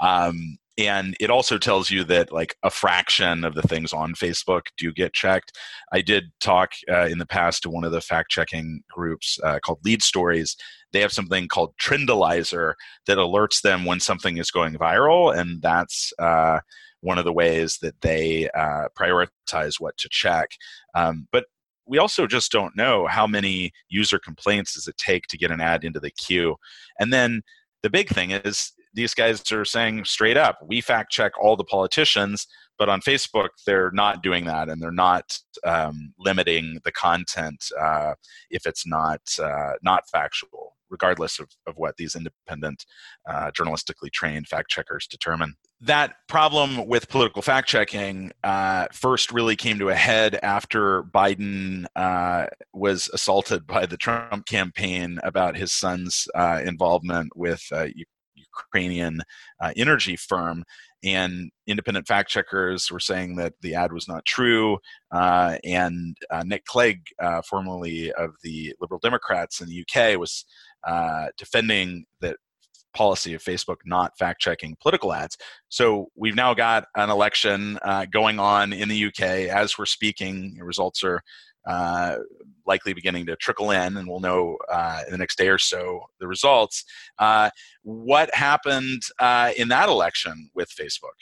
um, 0.00 0.56
and 0.76 1.16
it 1.20 1.30
also 1.30 1.56
tells 1.56 1.90
you 1.90 2.02
that 2.04 2.32
like 2.32 2.56
a 2.62 2.70
fraction 2.70 3.44
of 3.44 3.54
the 3.54 3.62
things 3.62 3.92
on 3.92 4.14
facebook 4.14 4.62
do 4.76 4.92
get 4.92 5.12
checked. 5.12 5.52
I 5.92 6.00
did 6.00 6.32
talk 6.40 6.72
uh, 6.90 7.06
in 7.06 7.18
the 7.18 7.26
past 7.26 7.62
to 7.62 7.70
one 7.70 7.84
of 7.84 7.92
the 7.92 8.00
fact 8.00 8.30
checking 8.30 8.82
groups 8.90 9.38
uh, 9.44 9.60
called 9.60 9.80
lead 9.84 10.02
stories. 10.02 10.56
They 10.92 11.00
have 11.00 11.12
something 11.12 11.48
called 11.48 11.74
Trendolizer 11.80 12.74
that 13.06 13.18
alerts 13.18 13.62
them 13.62 13.84
when 13.84 14.00
something 14.00 14.38
is 14.38 14.50
going 14.50 14.74
viral 14.74 15.36
and 15.36 15.62
that's 15.62 16.12
uh, 16.18 16.60
one 17.00 17.18
of 17.18 17.24
the 17.24 17.32
ways 17.32 17.78
that 17.82 18.00
they 18.00 18.48
uh, 18.50 18.88
prioritize 18.98 19.74
what 19.78 19.96
to 19.98 20.08
check. 20.10 20.48
Um, 20.94 21.28
but 21.30 21.44
we 21.86 21.98
also 21.98 22.26
just 22.26 22.50
don't 22.50 22.76
know 22.76 23.06
how 23.06 23.26
many 23.26 23.72
user 23.88 24.18
complaints 24.18 24.74
does 24.74 24.88
it 24.88 24.96
take 24.96 25.26
to 25.26 25.38
get 25.38 25.50
an 25.50 25.60
ad 25.60 25.84
into 25.84 26.00
the 26.00 26.10
queue. 26.10 26.56
And 26.98 27.12
then 27.12 27.42
the 27.82 27.90
big 27.90 28.08
thing 28.08 28.30
is 28.30 28.72
these 28.94 29.14
guys 29.14 29.50
are 29.52 29.64
saying 29.64 30.04
straight 30.04 30.36
up, 30.36 30.58
we 30.64 30.80
fact 30.80 31.10
check 31.10 31.32
all 31.40 31.56
the 31.56 31.64
politicians, 31.64 32.46
but 32.78 32.88
on 32.88 33.00
Facebook 33.00 33.50
they're 33.66 33.90
not 33.92 34.22
doing 34.22 34.44
that, 34.46 34.68
and 34.68 34.80
they're 34.80 34.90
not 34.90 35.38
um, 35.64 36.14
limiting 36.18 36.80
the 36.84 36.92
content 36.92 37.64
uh, 37.80 38.14
if 38.50 38.66
it's 38.66 38.86
not 38.86 39.20
uh, 39.42 39.72
not 39.82 40.04
factual, 40.10 40.76
regardless 40.90 41.38
of, 41.38 41.48
of 41.66 41.76
what 41.76 41.96
these 41.96 42.14
independent, 42.14 42.84
uh, 43.28 43.50
journalistically 43.50 44.10
trained 44.12 44.48
fact 44.48 44.70
checkers 44.70 45.06
determine. 45.06 45.54
That 45.80 46.14
problem 46.28 46.86
with 46.86 47.10
political 47.10 47.42
fact 47.42 47.68
checking 47.68 48.32
uh, 48.42 48.86
first 48.92 49.32
really 49.32 49.54
came 49.54 49.78
to 49.80 49.90
a 49.90 49.94
head 49.94 50.38
after 50.42 51.02
Biden 51.02 51.84
uh, 51.94 52.46
was 52.72 53.10
assaulted 53.12 53.66
by 53.66 53.84
the 53.84 53.98
Trump 53.98 54.46
campaign 54.46 55.18
about 55.22 55.56
his 55.56 55.72
son's 55.72 56.26
uh, 56.34 56.62
involvement 56.64 57.36
with 57.36 57.62
Ukrainian 58.58 59.20
uh, 59.60 59.72
energy 59.76 60.16
firm. 60.16 60.64
And 61.02 61.50
independent 61.66 62.06
fact 62.06 62.30
checkers 62.30 62.90
were 62.90 63.00
saying 63.00 63.36
that 63.36 63.52
the 63.60 63.74
ad 63.74 63.92
was 63.92 64.08
not 64.08 64.24
true. 64.24 64.78
Uh, 65.10 65.58
and 65.62 66.16
uh, 66.30 66.42
Nick 66.46 66.64
Clegg, 66.64 67.02
uh, 67.18 67.42
formerly 67.42 68.10
of 68.12 68.30
the 68.42 68.74
Liberal 68.80 69.00
Democrats 69.02 69.60
in 69.60 69.68
the 69.68 69.84
UK, 69.84 70.18
was 70.18 70.46
uh, 70.86 71.26
defending 71.36 72.06
that 72.20 72.36
policy 72.94 73.34
of 73.34 73.42
Facebook 73.42 73.78
not 73.84 74.16
fact 74.16 74.40
checking 74.40 74.76
political 74.80 75.12
ads. 75.12 75.36
So 75.68 76.10
we've 76.14 76.36
now 76.36 76.54
got 76.54 76.86
an 76.96 77.10
election 77.10 77.78
uh, 77.82 78.06
going 78.06 78.38
on 78.38 78.72
in 78.72 78.88
the 78.88 79.06
UK 79.06 79.20
as 79.50 79.76
we're 79.76 79.86
speaking. 79.86 80.54
The 80.56 80.64
results 80.64 81.04
are 81.04 81.20
uh, 81.66 82.16
likely 82.66 82.92
beginning 82.92 83.26
to 83.26 83.36
trickle 83.36 83.70
in, 83.70 83.96
and 83.96 84.08
we'll 84.08 84.20
know 84.20 84.56
uh, 84.72 85.00
in 85.06 85.12
the 85.12 85.18
next 85.18 85.36
day 85.36 85.48
or 85.48 85.58
so 85.58 86.04
the 86.20 86.26
results. 86.26 86.84
Uh, 87.18 87.50
what 87.82 88.34
happened 88.34 89.02
uh, 89.18 89.52
in 89.56 89.68
that 89.68 89.88
election 89.88 90.50
with 90.54 90.70
Facebook? 90.70 91.18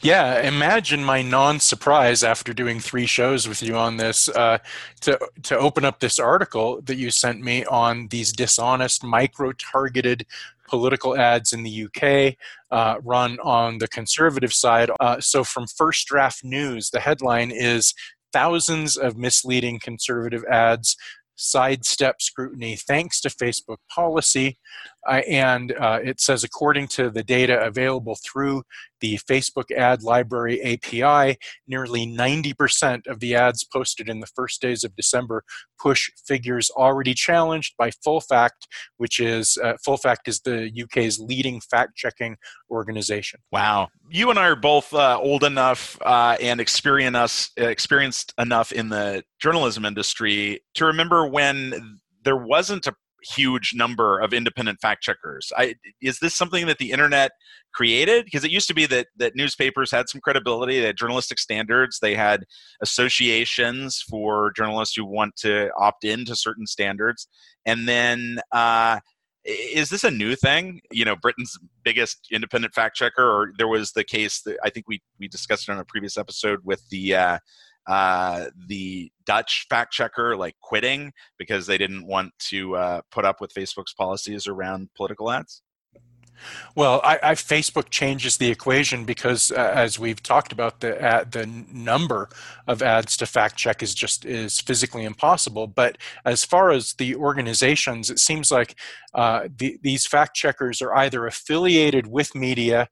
Yeah, 0.00 0.40
imagine 0.40 1.04
my 1.04 1.22
non-surprise 1.22 2.24
after 2.24 2.52
doing 2.52 2.80
three 2.80 3.06
shows 3.06 3.48
with 3.48 3.62
you 3.62 3.76
on 3.76 3.96
this 3.96 4.28
uh, 4.28 4.58
to 5.02 5.18
to 5.44 5.56
open 5.56 5.84
up 5.84 6.00
this 6.00 6.18
article 6.18 6.82
that 6.82 6.96
you 6.96 7.10
sent 7.10 7.40
me 7.40 7.64
on 7.66 8.08
these 8.08 8.32
dishonest, 8.32 9.04
micro-targeted 9.04 10.26
political 10.66 11.16
ads 11.16 11.52
in 11.52 11.62
the 11.62 11.84
UK 11.84 12.36
uh, 12.70 12.98
run 13.02 13.38
on 13.40 13.78
the 13.78 13.88
conservative 13.88 14.52
side. 14.52 14.90
Uh, 15.00 15.20
so, 15.20 15.44
from 15.44 15.66
First 15.66 16.06
Draft 16.08 16.42
News, 16.42 16.90
the 16.90 17.00
headline 17.00 17.50
is 17.50 17.94
thousands 18.34 18.96
of 18.96 19.16
misleading 19.16 19.78
conservative 19.78 20.44
ads 20.50 20.96
sidestep 21.36 22.20
scrutiny 22.20 22.76
thanks 22.76 23.20
to 23.20 23.28
Facebook 23.28 23.78
policy. 23.94 24.58
Uh, 25.08 25.22
and 25.28 25.72
uh, 25.80 25.98
it 26.02 26.20
says, 26.20 26.44
according 26.44 26.88
to 26.88 27.10
the 27.10 27.24
data 27.24 27.60
available 27.60 28.16
through 28.24 28.62
the 29.04 29.18
Facebook 29.30 29.70
Ad 29.70 30.02
Library 30.02 30.62
API, 30.62 31.36
nearly 31.68 32.06
90% 32.06 33.06
of 33.06 33.20
the 33.20 33.34
ads 33.34 33.62
posted 33.62 34.08
in 34.08 34.20
the 34.20 34.26
first 34.34 34.62
days 34.62 34.82
of 34.82 34.96
December 34.96 35.44
push 35.78 36.10
figures 36.26 36.70
already 36.70 37.12
challenged 37.12 37.74
by 37.76 37.90
Full 38.02 38.22
Fact, 38.22 38.66
which 38.96 39.20
is 39.20 39.58
uh, 39.62 39.74
FullFact 39.86 40.26
is 40.26 40.40
the 40.40 40.70
UK's 40.82 41.18
leading 41.18 41.60
fact-checking 41.60 42.36
organization. 42.70 43.40
Wow, 43.52 43.88
you 44.08 44.30
and 44.30 44.38
I 44.38 44.48
are 44.48 44.56
both 44.56 44.94
uh, 44.94 45.18
old 45.20 45.44
enough 45.44 45.98
uh, 46.00 46.38
and 46.40 46.58
experienced 46.58 48.32
enough 48.38 48.72
in 48.72 48.88
the 48.88 49.22
journalism 49.38 49.84
industry 49.84 50.62
to 50.76 50.86
remember 50.86 51.26
when 51.26 51.98
there 52.24 52.38
wasn't 52.38 52.86
a 52.86 52.94
huge 53.24 53.72
number 53.74 54.20
of 54.20 54.32
independent 54.32 54.80
fact 54.80 55.02
checkers. 55.02 55.52
I, 55.56 55.74
is 56.00 56.18
this 56.18 56.34
something 56.34 56.66
that 56.66 56.78
the 56.78 56.90
internet 56.90 57.32
created? 57.72 58.24
Because 58.24 58.44
it 58.44 58.50
used 58.50 58.68
to 58.68 58.74
be 58.74 58.86
that 58.86 59.08
that 59.16 59.34
newspapers 59.34 59.90
had 59.90 60.08
some 60.08 60.20
credibility, 60.20 60.80
they 60.80 60.86
had 60.86 60.96
journalistic 60.96 61.38
standards, 61.38 61.98
they 62.00 62.14
had 62.14 62.44
associations 62.82 64.02
for 64.08 64.52
journalists 64.56 64.96
who 64.96 65.04
want 65.04 65.36
to 65.36 65.70
opt 65.76 66.04
into 66.04 66.36
certain 66.36 66.66
standards, 66.66 67.28
and 67.66 67.88
then. 67.88 68.40
Uh, 68.52 69.00
is 69.46 69.90
this 69.90 70.04
a 70.04 70.10
new 70.10 70.34
thing? 70.34 70.80
You 70.90 71.04
know, 71.04 71.16
Britain's 71.16 71.58
biggest 71.82 72.28
independent 72.32 72.72
fact 72.72 72.96
checker, 72.96 73.22
or 73.22 73.52
there 73.58 73.68
was 73.68 73.92
the 73.92 74.02
case 74.02 74.40
that 74.46 74.56
I 74.64 74.70
think 74.70 74.88
we 74.88 75.02
we 75.20 75.28
discussed 75.28 75.68
it 75.68 75.72
on 75.72 75.78
a 75.78 75.84
previous 75.84 76.16
episode 76.16 76.60
with 76.64 76.82
the 76.88 77.14
uh, 77.14 77.38
uh, 77.86 78.46
the 78.66 79.10
Dutch 79.26 79.66
fact 79.68 79.92
checker 79.92 80.36
like 80.36 80.56
quitting 80.60 81.12
because 81.38 81.66
they 81.66 81.78
didn't 81.78 82.06
want 82.06 82.32
to 82.50 82.76
uh, 82.76 83.00
put 83.10 83.24
up 83.24 83.40
with 83.40 83.52
Facebook's 83.52 83.94
policies 83.94 84.46
around 84.46 84.88
political 84.94 85.30
ads? 85.30 85.62
Well, 86.74 87.00
I, 87.04 87.18
I, 87.22 87.32
Facebook 87.34 87.90
changes 87.90 88.36
the 88.36 88.50
equation 88.50 89.04
because, 89.04 89.52
uh, 89.52 89.72
as 89.74 89.98
we've 89.98 90.22
talked 90.22 90.52
about, 90.52 90.80
the 90.80 91.02
uh, 91.02 91.24
the 91.30 91.46
number 91.46 92.28
of 92.66 92.82
ads 92.82 93.16
to 93.18 93.26
fact 93.26 93.56
check 93.56 93.82
is 93.82 93.94
just 93.94 94.24
is 94.24 94.60
physically 94.60 95.04
impossible. 95.04 95.66
But 95.66 95.98
as 96.24 96.44
far 96.44 96.70
as 96.70 96.94
the 96.94 97.14
organizations, 97.14 98.10
it 98.10 98.18
seems 98.18 98.50
like 98.50 98.74
uh, 99.14 99.48
the, 99.56 99.78
these 99.82 100.06
fact 100.06 100.34
checkers 100.34 100.82
are 100.82 100.94
either 100.96 101.26
affiliated 101.26 102.06
with 102.08 102.34
media 102.34 102.88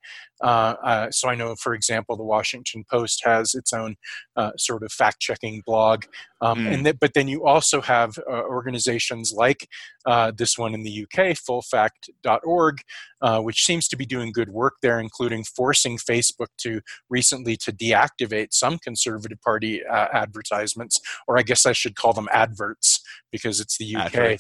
so 1.11 1.29
I 1.29 1.35
know, 1.35 1.55
for 1.57 1.75
example, 1.75 2.17
the 2.17 2.25
Washington 2.25 2.85
Post 2.91 3.23
has 3.25 3.55
its 3.55 3.73
own 3.73 3.97
uh, 4.37 4.53
sort 4.57 4.83
of 4.83 4.93
fact-checking 4.93 5.63
blog, 5.67 6.05
um, 6.41 6.61
mm. 6.61 6.73
and 6.73 6.85
th- 6.85 6.97
but 7.01 7.15
then 7.15 7.29
you 7.29 7.45
also 7.45 7.81
have 7.81 8.19
uh, 8.19 8.43
organizations 8.43 9.33
like 9.33 9.69
uh, 10.07 10.33
this 10.37 10.59
one 10.59 10.75
in 10.75 10.83
the 10.83 11.05
UK, 11.05 11.37
FullFact.org, 11.37 12.81
uh, 13.21 13.41
which 13.41 13.65
seems 13.65 13.87
to 13.89 13.97
be 13.97 14.05
doing 14.05 14.33
good 14.33 14.49
work 14.49 14.75
there, 14.83 14.99
including 14.99 15.45
forcing 15.45 15.97
Facebook 15.97 16.49
to 16.59 16.81
recently 17.09 17.57
to 17.57 17.73
deactivate 17.73 18.49
some 18.53 18.79
Conservative 18.79 19.41
Party 19.43 19.83
advertisements, 19.89 21.01
or 21.29 21.39
I 21.39 21.43
guess 21.43 21.67
I 21.67 21.73
should 21.73 21.95
call 21.95 22.13
them 22.13 22.29
adverts 22.33 23.01
because 23.31 23.61
it's 23.61 23.79
the 23.79 23.97
UK. 23.97 24.13
The 24.13 24.23
UK. 24.23 24.39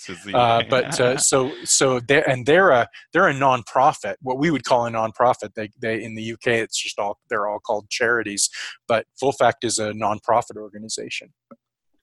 but 0.68 0.94
so 1.16 1.50
so 1.64 2.00
they're, 2.00 2.28
and 2.28 2.46
they're 2.46 2.70
a 2.70 2.88
they're 3.12 3.28
a 3.28 3.34
nonprofit, 3.34 4.16
what 4.20 4.38
we 4.38 4.50
would 4.50 4.64
call 4.64 4.86
a 4.86 4.90
nonprofit. 4.90 5.54
They 5.54 5.70
they 5.80 5.91
in 6.00 6.14
the 6.14 6.32
UK, 6.32 6.48
it's 6.48 6.80
just 6.80 6.98
all 6.98 7.18
they're 7.28 7.48
all 7.48 7.60
called 7.60 7.88
charities, 7.90 8.48
but 8.88 9.06
Full 9.18 9.32
Fact 9.32 9.64
is 9.64 9.78
a 9.78 9.92
nonprofit 9.92 10.56
organization. 10.56 11.32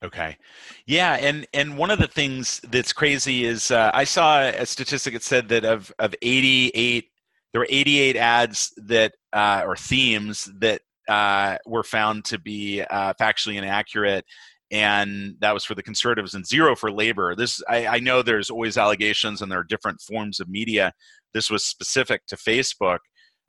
Okay, 0.04 0.38
yeah, 0.86 1.16
and 1.16 1.46
and 1.54 1.78
one 1.78 1.92
of 1.92 2.00
the 2.00 2.08
things 2.08 2.62
that's 2.70 2.94
crazy 2.94 3.46
is 3.46 3.70
uh, 3.72 3.92
I 3.94 4.06
saw 4.06 4.42
a 4.42 4.66
statistic 4.66 5.14
that 5.14 5.24
said 5.24 5.50
that 5.50 5.66
of 5.66 5.92
of 6.00 6.16
eighty 6.22 6.72
eight 6.74 7.10
there 7.52 7.60
were 7.60 7.68
eighty 7.70 8.00
eight 8.00 8.16
ads 8.16 8.74
that 8.78 9.14
uh, 9.34 9.64
or 9.66 9.76
themes 9.76 10.50
that 10.60 10.82
uh, 11.10 11.58
were 11.66 11.84
found 11.84 12.24
to 12.26 12.40
be 12.40 12.82
uh, 12.82 13.14
factually 13.20 13.58
inaccurate 13.58 14.24
and 14.72 15.36
that 15.40 15.54
was 15.54 15.66
for 15.66 15.76
the 15.76 15.84
conservatives 15.84 16.36
and 16.36 16.46
zero 16.46 16.76
for 16.76 16.92
labor. 16.92 17.36
This 17.36 17.62
I, 17.68 17.88
I, 17.88 18.00
know 18.00 18.22
there's 18.22 18.50
always 18.50 18.78
allegations 18.78 19.42
and 19.42 19.52
there 19.52 19.60
are 19.60 19.64
different 19.64 20.00
forms 20.02 20.40
of 20.40 20.48
media. 20.48 20.94
This 21.34 21.50
was 21.50 21.64
specific 21.64 22.26
to 22.28 22.36
facebook 22.36 23.00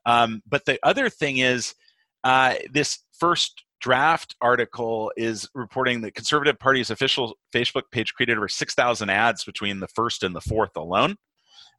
um, 0.07 0.43
but 0.49 0.65
the 0.65 0.79
other 0.83 1.09
thing 1.09 1.39
is, 1.39 1.75
uh, 2.25 2.55
this 2.73 2.99
first 3.19 3.65
draft 3.81 4.37
article 4.41 5.11
is 5.17 5.49
reporting 5.55 6.03
that 6.03 6.15
Conservative 6.15 6.59
Party's 6.59 6.91
official 6.91 7.35
Facebook 7.53 7.85
page 7.91 8.15
created 8.15 8.37
over 8.37 8.49
6,000 8.49 9.11
ads 9.11 9.45
between 9.45 9.81
the 9.81 9.89
first 9.89 10.23
and 10.23 10.35
the 10.35 10.41
fourth 10.41 10.77
alone. 10.77 11.17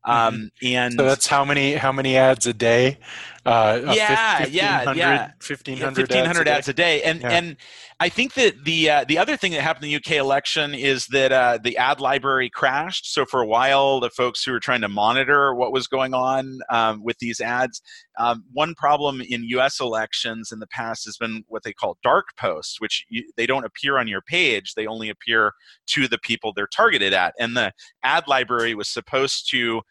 Mm-hmm. 0.06 0.12
Um, 0.12 0.52
and 0.64 0.94
so 0.96 1.06
that's 1.06 1.28
how 1.28 1.46
many 1.46 1.74
how 1.74 1.92
many 1.92 2.18
ads 2.18 2.48
a 2.48 2.54
day? 2.54 2.98
Uh, 3.44 3.94
yeah, 3.96 4.46
yeah, 4.46 4.94
yeah, 4.94 5.32
1500, 5.40 6.08
1500 6.08 6.48
ads, 6.48 6.60
ads, 6.60 6.68
a 6.68 6.74
day. 6.74 7.02
And 7.02 7.22
yeah. 7.22 7.30
and 7.30 7.58
I 8.00 8.08
think 8.08 8.36
that 8.36 8.66
the 8.66 8.88
uh, 8.88 9.06
the 9.08 9.18
other 9.18 9.36
thing 9.36 9.54
that 9.54 9.62
happened 9.62 9.86
in 9.86 9.90
the 9.90 9.96
UK 9.96 10.20
election 10.20 10.76
is 10.76 11.08
that 11.08 11.32
uh, 11.32 11.58
the 11.64 11.76
ad 11.78 12.00
library 12.00 12.52
crashed. 12.52 13.12
So 13.12 13.26
for 13.26 13.42
a 13.42 13.48
while, 13.48 14.00
the 14.00 14.12
folks 14.12 14.44
who 14.44 14.52
were 14.52 14.60
trying 14.60 14.82
to 14.82 14.90
monitor 14.90 15.56
what 15.56 15.74
was 15.74 15.88
going 15.88 16.14
on 16.14 16.60
um, 16.70 17.04
with 17.04 17.18
these 17.18 17.42
ads, 17.42 17.82
um, 18.20 18.44
one 18.54 18.76
problem 18.76 19.22
in 19.22 19.44
U.S. 19.46 19.80
elections 19.80 20.52
in 20.52 20.60
the 20.60 20.68
past 20.68 21.06
has 21.06 21.18
been 21.18 21.44
what 21.48 21.64
they 21.64 21.74
call 21.74 21.98
dark 22.04 22.28
posts, 22.38 22.80
which 22.80 23.06
you, 23.10 23.24
they 23.38 23.48
don't 23.48 23.66
appear 23.66 23.98
on 23.98 24.08
your 24.08 24.22
page; 24.22 24.76
they 24.76 24.86
only 24.86 25.10
appear 25.10 25.54
to 25.88 26.08
the 26.08 26.20
people 26.20 26.54
they're 26.54 26.68
targeted 26.68 27.12
at. 27.12 27.34
And 27.40 27.58
the 27.58 27.72
ad 28.04 28.28
library 28.28 28.76
was 28.76 28.88
supposed 28.88 29.50
to 29.50 29.82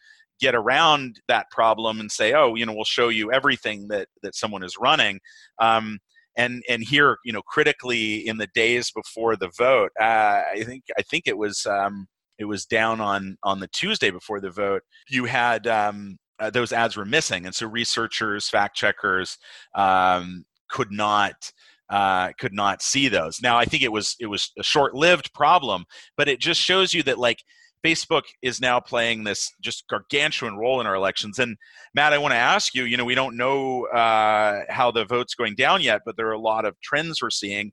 get 0.41 0.55
around 0.55 1.21
that 1.27 1.49
problem 1.51 1.99
and 1.99 2.11
say, 2.11 2.33
oh, 2.33 2.55
you 2.55 2.65
know, 2.65 2.73
we'll 2.73 2.83
show 2.83 3.09
you 3.09 3.31
everything 3.31 3.87
that 3.89 4.07
that 4.23 4.35
someone 4.35 4.63
is 4.63 4.75
running. 4.77 5.19
Um, 5.59 5.99
and 6.37 6.63
and 6.69 6.83
here, 6.83 7.17
you 7.23 7.31
know, 7.31 7.41
critically 7.41 8.27
in 8.27 8.37
the 8.37 8.47
days 8.53 8.91
before 8.91 9.35
the 9.35 9.51
vote, 9.57 9.91
uh, 9.99 10.41
I 10.53 10.63
think 10.65 10.83
I 10.97 11.01
think 11.03 11.27
it 11.27 11.37
was 11.37 11.65
um, 11.65 12.07
it 12.39 12.45
was 12.45 12.65
down 12.65 12.99
on 12.99 13.37
on 13.43 13.59
the 13.59 13.67
Tuesday 13.67 14.11
before 14.11 14.41
the 14.41 14.51
vote. 14.51 14.81
You 15.09 15.25
had 15.25 15.67
um, 15.67 16.17
uh, 16.39 16.49
those 16.49 16.73
ads 16.73 16.97
were 16.97 17.05
missing, 17.05 17.45
and 17.45 17.53
so 17.53 17.67
researchers, 17.67 18.49
fact 18.49 18.75
checkers 18.75 19.37
um, 19.75 20.45
could 20.69 20.91
not. 20.91 21.51
Uh, 21.89 22.31
could 22.39 22.53
not 22.53 22.81
see 22.81 23.09
those. 23.09 23.41
Now, 23.41 23.57
I 23.57 23.65
think 23.65 23.83
it 23.83 23.91
was 23.91 24.15
it 24.17 24.27
was 24.27 24.53
a 24.57 24.63
short-lived 24.63 25.33
problem, 25.33 25.83
but 26.15 26.29
it 26.29 26.39
just 26.39 26.61
shows 26.61 26.93
you 26.93 27.03
that 27.03 27.19
like 27.19 27.43
Facebook 27.83 28.23
is 28.41 28.61
now 28.61 28.79
playing 28.79 29.23
this 29.23 29.51
just 29.61 29.87
gargantuan 29.89 30.55
role 30.57 30.79
in 30.81 30.87
our 30.87 30.95
elections. 30.95 31.39
And 31.39 31.57
Matt, 31.95 32.13
I 32.13 32.17
want 32.17 32.33
to 32.33 32.37
ask 32.37 32.75
you, 32.75 32.83
you 32.83 32.97
know, 32.97 33.05
we 33.05 33.15
don't 33.15 33.35
know 33.35 33.85
uh, 33.87 34.61
how 34.69 34.91
the 34.91 35.05
vote's 35.05 35.35
going 35.35 35.55
down 35.55 35.81
yet, 35.81 36.01
but 36.05 36.17
there 36.17 36.27
are 36.27 36.33
a 36.33 36.39
lot 36.39 36.65
of 36.65 36.79
trends 36.81 37.21
we're 37.21 37.29
seeing 37.29 37.71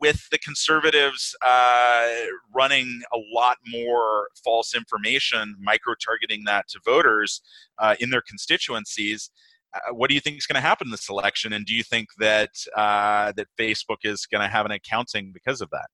with 0.00 0.28
the 0.30 0.38
conservatives 0.38 1.36
uh, 1.44 2.08
running 2.54 3.02
a 3.12 3.18
lot 3.34 3.58
more 3.66 4.28
false 4.42 4.74
information, 4.74 5.54
micro 5.60 5.94
targeting 5.94 6.44
that 6.46 6.66
to 6.68 6.80
voters 6.84 7.42
uh, 7.78 7.94
in 8.00 8.10
their 8.10 8.22
constituencies. 8.26 9.30
Uh, 9.74 9.92
what 9.92 10.08
do 10.08 10.14
you 10.14 10.20
think 10.20 10.38
is 10.38 10.46
going 10.46 10.54
to 10.54 10.66
happen 10.66 10.86
in 10.86 10.90
this 10.90 11.10
election, 11.10 11.52
and 11.52 11.66
do 11.66 11.74
you 11.74 11.82
think 11.82 12.08
that 12.18 12.50
uh, 12.76 13.32
that 13.32 13.48
Facebook 13.58 13.98
is 14.04 14.24
going 14.24 14.40
to 14.40 14.48
have 14.48 14.64
an 14.64 14.72
accounting 14.72 15.30
because 15.32 15.60
of 15.60 15.68
that? 15.70 15.88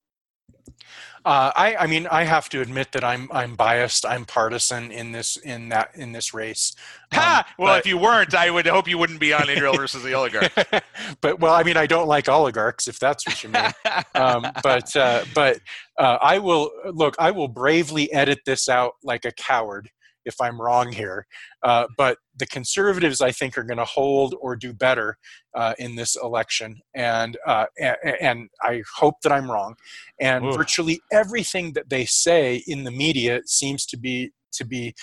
Uh, 1.25 1.53
I, 1.55 1.77
I 1.77 1.87
mean, 1.87 2.09
I 2.09 2.25
have 2.25 2.49
to 2.49 2.61
admit 2.61 2.91
that 2.93 3.05
I'm 3.05 3.29
I'm 3.31 3.55
biased. 3.55 4.05
I'm 4.05 4.25
partisan 4.25 4.91
in 4.91 5.12
this 5.12 5.37
in 5.37 5.69
that 5.69 5.91
in 5.95 6.11
this 6.11 6.35
race. 6.35 6.75
Um, 7.12 7.21
ha! 7.21 7.55
Well, 7.59 7.75
but, 7.75 7.81
if 7.81 7.87
you 7.87 7.97
weren't, 7.97 8.35
I 8.35 8.51
would 8.51 8.67
hope 8.67 8.89
you 8.89 8.99
wouldn't 8.99 9.21
be 9.21 9.33
on 9.33 9.49
Adriel 9.49 9.75
versus 9.75 10.03
the 10.03 10.15
oligarch. 10.15 10.53
but 11.21 11.39
well, 11.39 11.55
I 11.55 11.62
mean, 11.62 11.77
I 11.77 11.87
don't 11.87 12.09
like 12.09 12.29
oligarchs, 12.29 12.89
if 12.89 12.99
that's 12.99 13.25
what 13.27 13.43
you 13.45 13.51
mean. 13.51 13.71
um, 14.17 14.47
but 14.65 14.97
uh, 14.97 15.25
but 15.33 15.61
uh, 15.97 16.19
I 16.21 16.39
will 16.39 16.73
look. 16.93 17.15
I 17.21 17.31
will 17.31 17.49
bravely 17.49 18.12
edit 18.12 18.41
this 18.45 18.69
out 18.69 18.95
like 19.05 19.25
a 19.25 19.33
coward 19.33 19.91
if 20.25 20.41
I'm 20.41 20.61
wrong 20.61 20.93
here. 20.93 21.26
Uh, 21.62 21.87
but 21.97 22.19
the 22.37 22.47
conservatives, 22.47 23.21
I 23.21 23.33
think, 23.33 23.57
are 23.57 23.64
going 23.64 23.79
to 23.79 23.85
hold 23.85 24.35
or 24.41 24.57
do 24.57 24.73
better 24.73 25.19
uh, 25.55 25.75
in 25.79 25.97
this 25.97 26.17
election, 26.17 26.81
and, 26.95 27.37
uh, 27.47 27.67
and, 27.79 27.97
and 28.21 28.49
I 28.62 28.83
hope 28.97 29.17
that 29.23 29.33
I'm 29.33 29.50
wrong. 29.50 29.75
And 30.21 30.45
Ooh. 30.47 30.52
virtually 30.52 31.00
everything 31.12 31.73
that 31.75 31.91
they 31.91 32.05
say 32.05 32.62
in 32.67 32.85
the 32.85 32.91
media 32.91 33.41
seems 33.47 33.87
to 33.87 33.97
be 33.97 34.33
to 34.52 34.67
be 34.67 34.95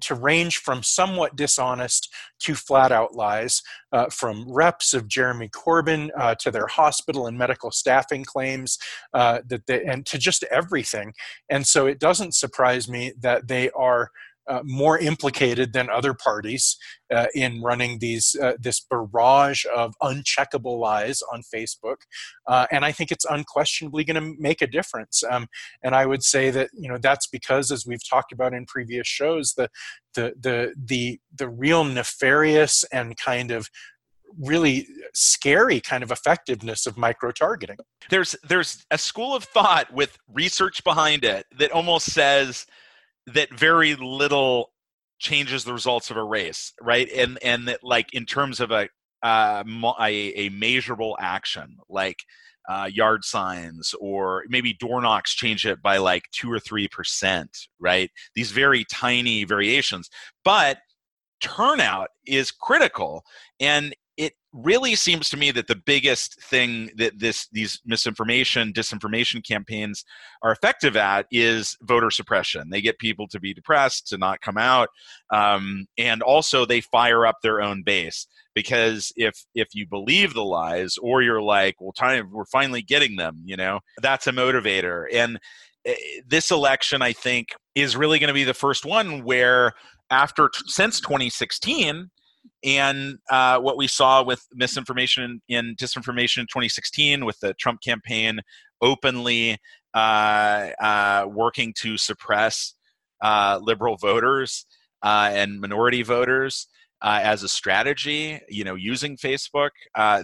to 0.00 0.14
range 0.14 0.58
from 0.58 0.82
somewhat 0.82 1.36
dishonest 1.36 2.12
to 2.40 2.54
flat 2.54 2.92
out 2.92 3.14
lies, 3.14 3.62
uh, 3.92 4.06
from 4.10 4.44
reps 4.50 4.94
of 4.94 5.08
Jeremy 5.08 5.48
Corbyn 5.48 6.10
uh, 6.16 6.34
to 6.36 6.50
their 6.50 6.66
hospital 6.66 7.26
and 7.26 7.36
medical 7.36 7.70
staffing 7.70 8.24
claims, 8.24 8.78
uh, 9.14 9.40
that 9.48 9.66
they, 9.66 9.84
and 9.84 10.06
to 10.06 10.18
just 10.18 10.44
everything. 10.44 11.12
And 11.48 11.66
so 11.66 11.86
it 11.86 11.98
doesn't 11.98 12.34
surprise 12.34 12.88
me 12.88 13.12
that 13.20 13.48
they 13.48 13.70
are 13.70 14.10
uh, 14.50 14.62
more 14.64 14.98
implicated 14.98 15.72
than 15.72 15.88
other 15.88 16.12
parties 16.12 16.76
uh, 17.14 17.26
in 17.34 17.62
running 17.62 18.00
these 18.00 18.36
uh, 18.42 18.54
this 18.58 18.80
barrage 18.80 19.64
of 19.74 19.94
uncheckable 20.02 20.78
lies 20.78 21.22
on 21.32 21.42
Facebook, 21.54 21.98
uh, 22.48 22.66
and 22.72 22.84
I 22.84 22.90
think 22.90 23.12
it's 23.12 23.24
unquestionably 23.24 24.02
going 24.02 24.20
to 24.20 24.34
make 24.40 24.60
a 24.60 24.66
difference. 24.66 25.22
Um, 25.30 25.46
and 25.84 25.94
I 25.94 26.04
would 26.04 26.24
say 26.24 26.50
that 26.50 26.70
you 26.74 26.88
know 26.88 26.98
that's 26.98 27.28
because, 27.28 27.70
as 27.70 27.86
we've 27.86 28.06
talked 28.06 28.32
about 28.32 28.52
in 28.52 28.66
previous 28.66 29.06
shows, 29.06 29.54
the 29.54 29.68
the 30.14 30.34
the 30.40 30.74
the 30.76 31.20
the 31.36 31.48
real 31.48 31.84
nefarious 31.84 32.84
and 32.92 33.16
kind 33.16 33.52
of 33.52 33.70
really 34.38 34.86
scary 35.14 35.80
kind 35.80 36.02
of 36.02 36.10
effectiveness 36.10 36.86
of 36.86 36.96
micro 36.96 37.30
targeting. 37.30 37.76
There's 38.10 38.34
there's 38.42 38.84
a 38.90 38.98
school 38.98 39.34
of 39.34 39.44
thought 39.44 39.92
with 39.92 40.18
research 40.32 40.82
behind 40.82 41.24
it 41.24 41.46
that 41.58 41.70
almost 41.70 42.10
says 42.12 42.66
that 43.34 43.52
very 43.52 43.94
little 43.96 44.72
changes 45.18 45.64
the 45.64 45.72
results 45.72 46.10
of 46.10 46.16
a 46.16 46.24
race, 46.24 46.72
right? 46.80 47.08
And 47.10 47.38
and 47.42 47.68
that 47.68 47.80
like 47.82 48.12
in 48.12 48.26
terms 48.26 48.60
of 48.60 48.70
a 48.70 48.88
uh, 49.22 49.62
a, 50.00 50.12
a 50.34 50.48
measurable 50.48 51.16
action 51.20 51.76
like 51.88 52.18
uh, 52.68 52.88
yard 52.90 53.24
signs 53.24 53.94
or 54.00 54.44
maybe 54.48 54.72
door 54.72 55.00
knocks 55.02 55.34
change 55.34 55.66
it 55.66 55.82
by 55.82 55.98
like 55.98 56.24
two 56.32 56.50
or 56.50 56.58
three 56.58 56.88
percent, 56.88 57.50
right? 57.78 58.10
These 58.34 58.50
very 58.50 58.84
tiny 58.84 59.44
variations, 59.44 60.08
but 60.44 60.78
turnout 61.40 62.08
is 62.26 62.50
critical 62.50 63.24
and 63.58 63.94
really 64.52 64.96
seems 64.96 65.30
to 65.30 65.36
me 65.36 65.50
that 65.52 65.68
the 65.68 65.76
biggest 65.76 66.42
thing 66.42 66.90
that 66.96 67.18
this 67.18 67.46
these 67.52 67.80
misinformation 67.84 68.72
disinformation 68.72 69.46
campaigns 69.46 70.04
are 70.42 70.50
effective 70.50 70.96
at 70.96 71.26
is 71.30 71.76
voter 71.82 72.10
suppression. 72.10 72.70
They 72.70 72.80
get 72.80 72.98
people 72.98 73.28
to 73.28 73.38
be 73.38 73.54
depressed 73.54 74.08
to 74.08 74.18
not 74.18 74.40
come 74.40 74.58
out 74.58 74.88
um, 75.32 75.86
and 75.96 76.22
also 76.22 76.64
they 76.64 76.80
fire 76.80 77.26
up 77.26 77.36
their 77.42 77.60
own 77.60 77.82
base. 77.84 78.26
Because 78.54 79.12
if 79.16 79.44
if 79.54 79.68
you 79.72 79.86
believe 79.86 80.34
the 80.34 80.44
lies 80.44 80.98
or 81.00 81.22
you're 81.22 81.42
like 81.42 81.76
well 81.80 81.92
time 81.92 82.30
we're 82.32 82.44
finally 82.46 82.82
getting 82.82 83.16
them 83.16 83.42
you 83.44 83.56
know 83.56 83.80
that's 84.02 84.26
a 84.26 84.32
motivator. 84.32 85.04
And 85.12 85.38
eh, 85.84 85.94
this 86.26 86.50
election 86.50 87.02
i 87.02 87.12
think 87.12 87.48
is 87.74 87.96
really 87.96 88.18
going 88.18 88.28
to 88.28 88.34
be 88.34 88.44
the 88.44 88.54
first 88.54 88.84
one 88.84 89.22
where 89.22 89.72
after 90.10 90.50
since 90.66 91.00
2016 91.00 92.10
and 92.64 93.18
uh, 93.30 93.58
what 93.58 93.76
we 93.76 93.86
saw 93.86 94.22
with 94.22 94.46
misinformation 94.52 95.40
in 95.48 95.74
disinformation 95.76 96.38
in 96.38 96.46
2016 96.46 97.24
with 97.24 97.38
the 97.40 97.54
Trump 97.54 97.80
campaign 97.80 98.40
openly 98.82 99.58
uh, 99.94 100.70
uh, 100.80 101.26
working 101.28 101.72
to 101.78 101.96
suppress 101.96 102.74
uh, 103.22 103.58
liberal 103.62 103.96
voters 103.96 104.66
uh, 105.02 105.30
and 105.32 105.60
minority 105.60 106.02
voters 106.02 106.68
uh, 107.02 107.20
as 107.22 107.42
a 107.42 107.48
strategy, 107.48 108.38
you 108.48 108.62
know, 108.62 108.74
using 108.74 109.16
Facebook. 109.16 109.70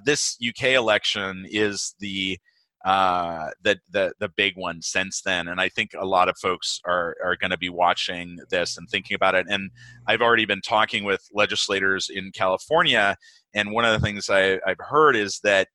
this 0.05 0.37
UK 0.47 0.71
election 0.71 1.47
is 1.49 1.95
the 2.01 2.39
uh, 2.87 3.51
the, 3.65 3.77
the 3.91 4.13
the 4.21 4.29
big 4.29 4.57
one 4.57 4.81
since 4.81 5.21
then. 5.21 5.49
And 5.49 5.61
I 5.61 5.69
think 5.69 5.91
a 5.99 6.07
lot 6.07 6.29
of 6.29 6.39
folks 6.39 6.81
are 6.85 7.17
are 7.23 7.37
going 7.37 7.51
to 7.51 7.59
be 7.59 7.69
watching 7.69 8.39
this 8.49 8.79
and 8.79 8.89
thinking 8.89 9.17
about 9.17 9.35
it. 9.35 9.47
And 9.51 9.73
I've 10.07 10.23
already 10.23 10.45
been 10.45 10.61
talking 10.61 11.03
with 11.03 11.29
legislators 11.35 12.09
in 12.09 12.31
California, 12.31 13.17
and 13.55 13.73
one 13.73 13.85
of 13.85 13.93
the 13.93 14.07
things 14.07 14.31
I, 14.31 14.61
I've 14.65 14.79
heard 14.79 15.17
is 15.17 15.41
that 15.43 15.67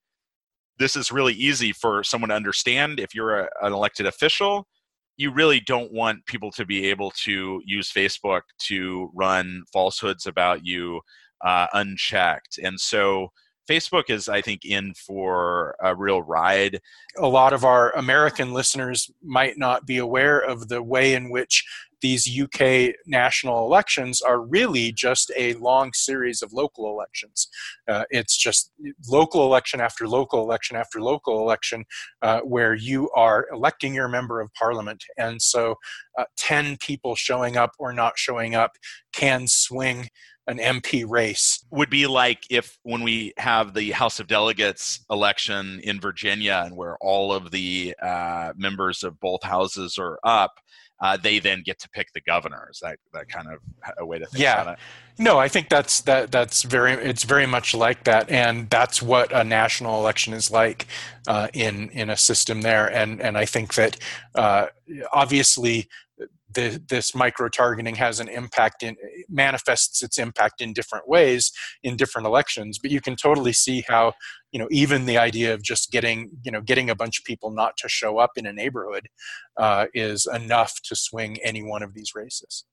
this 0.79 0.95
is 0.95 1.11
really 1.11 1.33
easy 1.33 1.73
for 1.73 2.01
someone 2.01 2.29
to 2.29 2.35
understand 2.35 2.99
if 2.99 3.13
you're 3.13 3.41
a, 3.41 3.49
an 3.61 3.73
elected 3.73 4.05
official. 4.05 4.65
You 5.17 5.33
really 5.33 5.59
don't 5.59 5.91
want 5.91 6.25
people 6.25 6.49
to 6.53 6.65
be 6.65 6.85
able 6.89 7.11
to 7.25 7.61
use 7.65 7.91
Facebook 7.91 8.43
to 8.67 9.11
run 9.13 9.63
falsehoods 9.73 10.25
about 10.25 10.65
you 10.65 11.01
uh, 11.45 11.67
unchecked. 11.73 12.57
And 12.63 12.79
so 12.79 13.31
Facebook 13.69 14.09
is, 14.09 14.27
I 14.27 14.41
think, 14.41 14.65
in 14.65 14.93
for 14.93 15.75
a 15.81 15.95
real 15.95 16.21
ride. 16.21 16.79
A 17.17 17.27
lot 17.27 17.53
of 17.53 17.63
our 17.63 17.91
American 17.91 18.53
listeners 18.53 19.09
might 19.23 19.57
not 19.57 19.85
be 19.85 19.97
aware 19.97 20.39
of 20.39 20.67
the 20.67 20.83
way 20.83 21.13
in 21.13 21.29
which 21.29 21.63
these 22.01 22.39
UK 22.39 22.95
national 23.05 23.63
elections 23.65 24.21
are 24.21 24.41
really 24.41 24.91
just 24.91 25.31
a 25.37 25.53
long 25.55 25.93
series 25.93 26.41
of 26.41 26.51
local 26.51 26.89
elections. 26.91 27.47
Uh, 27.87 28.03
it's 28.09 28.35
just 28.35 28.71
local 29.07 29.45
election 29.45 29.79
after 29.79 30.07
local 30.07 30.41
election 30.41 30.75
after 30.75 30.99
local 30.99 31.39
election 31.39 31.85
uh, 32.21 32.41
where 32.41 32.73
you 32.73 33.09
are 33.11 33.47
electing 33.53 33.93
your 33.93 34.07
member 34.07 34.41
of 34.41 34.53
parliament. 34.53 35.03
And 35.17 35.41
so 35.41 35.75
uh, 36.17 36.25
10 36.37 36.77
people 36.77 37.15
showing 37.15 37.55
up 37.55 37.71
or 37.79 37.93
not 37.93 38.13
showing 38.17 38.55
up 38.55 38.71
can 39.13 39.47
swing 39.47 40.09
an 40.51 40.57
MP 40.57 41.05
race. 41.07 41.65
Would 41.71 41.89
be 41.89 42.07
like 42.07 42.45
if 42.49 42.77
when 42.83 43.03
we 43.03 43.33
have 43.37 43.73
the 43.73 43.91
House 43.91 44.19
of 44.19 44.27
Delegates 44.27 45.03
election 45.09 45.79
in 45.83 45.99
Virginia 45.99 46.63
and 46.65 46.75
where 46.75 46.97
all 47.01 47.33
of 47.33 47.51
the 47.51 47.95
uh, 48.01 48.53
members 48.55 49.03
of 49.03 49.19
both 49.19 49.43
houses 49.43 49.97
are 49.97 50.19
up, 50.23 50.51
uh, 51.01 51.17
they 51.17 51.39
then 51.39 51.63
get 51.65 51.79
to 51.79 51.89
pick 51.89 52.13
the 52.13 52.21
governor. 52.21 52.67
Is 52.71 52.79
that 52.81 52.99
that 53.13 53.27
kind 53.27 53.47
of 53.47 53.59
a 53.97 54.05
way 54.05 54.19
to 54.19 54.25
think 54.27 54.43
yeah. 54.43 54.61
about 54.61 54.73
it? 54.73 54.79
No, 55.17 55.39
I 55.39 55.47
think 55.47 55.69
that's 55.69 56.01
that 56.01 56.31
that's 56.31 56.63
very 56.63 56.93
it's 56.93 57.23
very 57.23 57.45
much 57.45 57.73
like 57.73 58.03
that, 58.03 58.29
and 58.29 58.69
that's 58.69 59.01
what 59.01 59.31
a 59.31 59.43
national 59.43 59.99
election 59.99 60.33
is 60.33 60.51
like 60.51 60.85
uh, 61.27 61.47
in 61.53 61.89
in 61.89 62.09
a 62.09 62.17
system 62.17 62.61
there. 62.61 62.87
And 62.87 63.19
and 63.21 63.37
I 63.37 63.45
think 63.45 63.73
that 63.75 63.97
uh, 64.35 64.67
obviously 65.11 65.89
the, 66.53 66.81
this 66.89 67.13
micro 67.15 67.47
targeting 67.47 67.95
has 67.95 68.19
an 68.19 68.27
impact 68.27 68.83
in 68.83 68.95
manifests 69.29 70.01
its 70.01 70.17
impact 70.17 70.61
in 70.61 70.73
different 70.73 71.07
ways 71.07 71.51
in 71.83 71.95
different 71.95 72.27
elections 72.27 72.79
but 72.79 72.91
you 72.91 73.01
can 73.01 73.15
totally 73.15 73.53
see 73.53 73.83
how 73.87 74.13
you 74.51 74.59
know 74.59 74.67
even 74.71 75.05
the 75.05 75.17
idea 75.17 75.53
of 75.53 75.61
just 75.61 75.91
getting 75.91 76.29
you 76.43 76.51
know 76.51 76.61
getting 76.61 76.89
a 76.89 76.95
bunch 76.95 77.19
of 77.19 77.25
people 77.25 77.51
not 77.51 77.77
to 77.77 77.87
show 77.89 78.17
up 78.17 78.31
in 78.35 78.45
a 78.45 78.53
neighborhood 78.53 79.07
uh, 79.57 79.85
is 79.93 80.27
enough 80.33 80.79
to 80.83 80.95
swing 80.95 81.37
any 81.43 81.63
one 81.63 81.83
of 81.83 81.93
these 81.93 82.13
races 82.15 82.65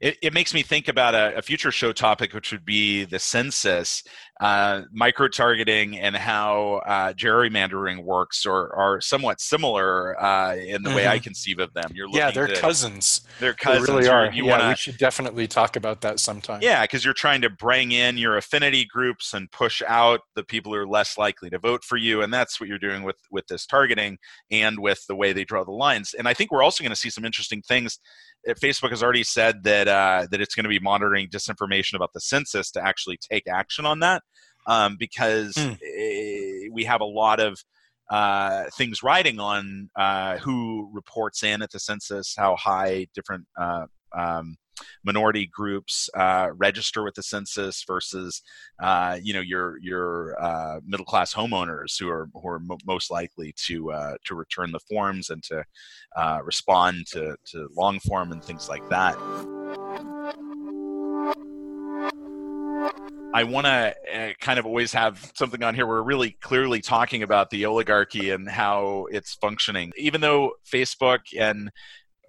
it, 0.00 0.16
it 0.22 0.32
makes 0.32 0.52
me 0.52 0.62
think 0.62 0.88
about 0.88 1.14
a, 1.14 1.36
a, 1.36 1.42
future 1.42 1.70
show 1.70 1.92
topic, 1.92 2.32
which 2.32 2.50
would 2.52 2.64
be 2.64 3.04
the 3.04 3.18
census, 3.18 4.02
uh, 4.40 4.82
micro 4.92 5.28
targeting, 5.28 5.98
and 5.98 6.16
how 6.16 6.82
uh, 6.86 7.12
gerrymandering 7.12 8.02
works, 8.02 8.44
or 8.44 8.74
are 8.74 9.00
somewhat 9.00 9.40
similar 9.40 10.20
uh, 10.22 10.56
in 10.56 10.82
the 10.82 10.88
mm-hmm. 10.88 10.96
way 10.96 11.06
I 11.06 11.16
mm-hmm. 11.16 11.24
conceive 11.24 11.58
of 11.58 11.72
them. 11.74 11.90
You're 11.94 12.08
yeah, 12.10 12.30
they're 12.30 12.48
to, 12.48 12.60
cousins. 12.60 13.22
They're 13.38 13.54
cousins. 13.54 13.86
They 13.86 13.92
really 13.92 14.08
are. 14.08 14.32
You 14.32 14.46
yeah, 14.46 14.58
wanna, 14.58 14.68
we 14.70 14.76
should 14.76 14.98
definitely 14.98 15.46
talk 15.46 15.76
about 15.76 16.00
that 16.00 16.18
sometime. 16.18 16.60
Yeah, 16.62 16.82
because 16.82 17.04
you're 17.04 17.14
trying 17.14 17.42
to 17.42 17.50
bring 17.50 17.92
in 17.92 18.16
your 18.16 18.36
affinity 18.36 18.84
groups 18.84 19.34
and 19.34 19.50
push 19.50 19.82
out 19.86 20.20
the 20.34 20.44
people 20.44 20.72
who 20.72 20.78
are 20.78 20.86
less 20.86 21.18
likely 21.18 21.50
to 21.50 21.58
vote 21.58 21.84
for 21.84 21.96
you, 21.96 22.22
and 22.22 22.32
that's 22.32 22.60
what 22.60 22.68
you're 22.68 22.78
doing 22.78 23.02
with 23.02 23.16
with 23.30 23.46
this 23.46 23.66
targeting 23.66 24.18
and 24.50 24.78
with 24.78 25.06
the 25.06 25.16
way 25.16 25.32
they 25.32 25.44
draw 25.44 25.64
the 25.64 25.70
lines. 25.70 26.14
And 26.14 26.26
I 26.26 26.34
think 26.34 26.50
we're 26.50 26.62
also 26.62 26.82
going 26.82 26.90
to 26.90 26.96
see 26.96 27.10
some 27.10 27.24
interesting 27.24 27.62
things 27.62 27.98
Facebook 28.48 28.90
has 28.90 29.02
already 29.02 29.24
said 29.24 29.62
that 29.64 29.88
uh, 29.88 30.26
that 30.30 30.40
it's 30.40 30.54
going 30.54 30.64
to 30.64 30.70
be 30.70 30.78
monitoring 30.78 31.28
disinformation 31.28 31.94
about 31.94 32.12
the 32.12 32.20
census 32.20 32.70
to 32.72 32.84
actually 32.84 33.18
take 33.18 33.46
action 33.48 33.86
on 33.86 34.00
that 34.00 34.22
um, 34.66 34.96
because 34.98 35.54
mm. 35.54 35.78
we 36.72 36.84
have 36.84 37.00
a 37.00 37.06
lot 37.06 37.40
of 37.40 37.58
uh, 38.10 38.64
things 38.76 39.02
riding 39.02 39.40
on 39.40 39.88
uh, 39.96 40.36
who 40.38 40.90
reports 40.92 41.42
in 41.42 41.62
at 41.62 41.70
the 41.70 41.80
census, 41.80 42.34
how 42.36 42.56
high 42.56 43.06
different 43.14 43.46
uh, 43.58 43.86
um, 44.16 44.56
minority 45.04 45.46
groups 45.46 46.08
uh, 46.14 46.48
register 46.56 47.02
with 47.02 47.14
the 47.14 47.22
census 47.22 47.84
versus 47.86 48.42
uh, 48.82 49.18
you 49.22 49.32
know 49.32 49.40
your 49.40 49.78
your 49.80 50.40
uh, 50.42 50.80
middle 50.86 51.06
class 51.06 51.34
homeowners 51.34 51.98
who 51.98 52.08
are 52.08 52.28
who 52.34 52.48
are 52.48 52.58
mo- 52.58 52.78
most 52.86 53.10
likely 53.10 53.54
to 53.56 53.92
uh, 53.92 54.14
to 54.24 54.34
return 54.34 54.72
the 54.72 54.80
forms 54.80 55.30
and 55.30 55.42
to 55.42 55.64
uh, 56.16 56.40
respond 56.44 57.06
to, 57.06 57.36
to 57.46 57.68
long 57.76 57.98
form 58.00 58.32
and 58.32 58.42
things 58.44 58.68
like 58.68 58.86
that. 58.88 59.16
I 63.34 63.44
want 63.44 63.66
to 63.66 63.94
uh, 64.14 64.32
kind 64.40 64.58
of 64.58 64.66
always 64.66 64.92
have 64.92 65.32
something 65.34 65.62
on 65.62 65.74
here. 65.74 65.86
Where 65.86 65.96
we're 65.96 66.02
really 66.02 66.36
clearly 66.42 66.82
talking 66.82 67.22
about 67.22 67.48
the 67.48 67.64
oligarchy 67.64 68.30
and 68.30 68.46
how 68.46 69.06
it's 69.10 69.34
functioning. 69.34 69.90
Even 69.96 70.20
though 70.20 70.52
Facebook 70.70 71.20
and 71.38 71.70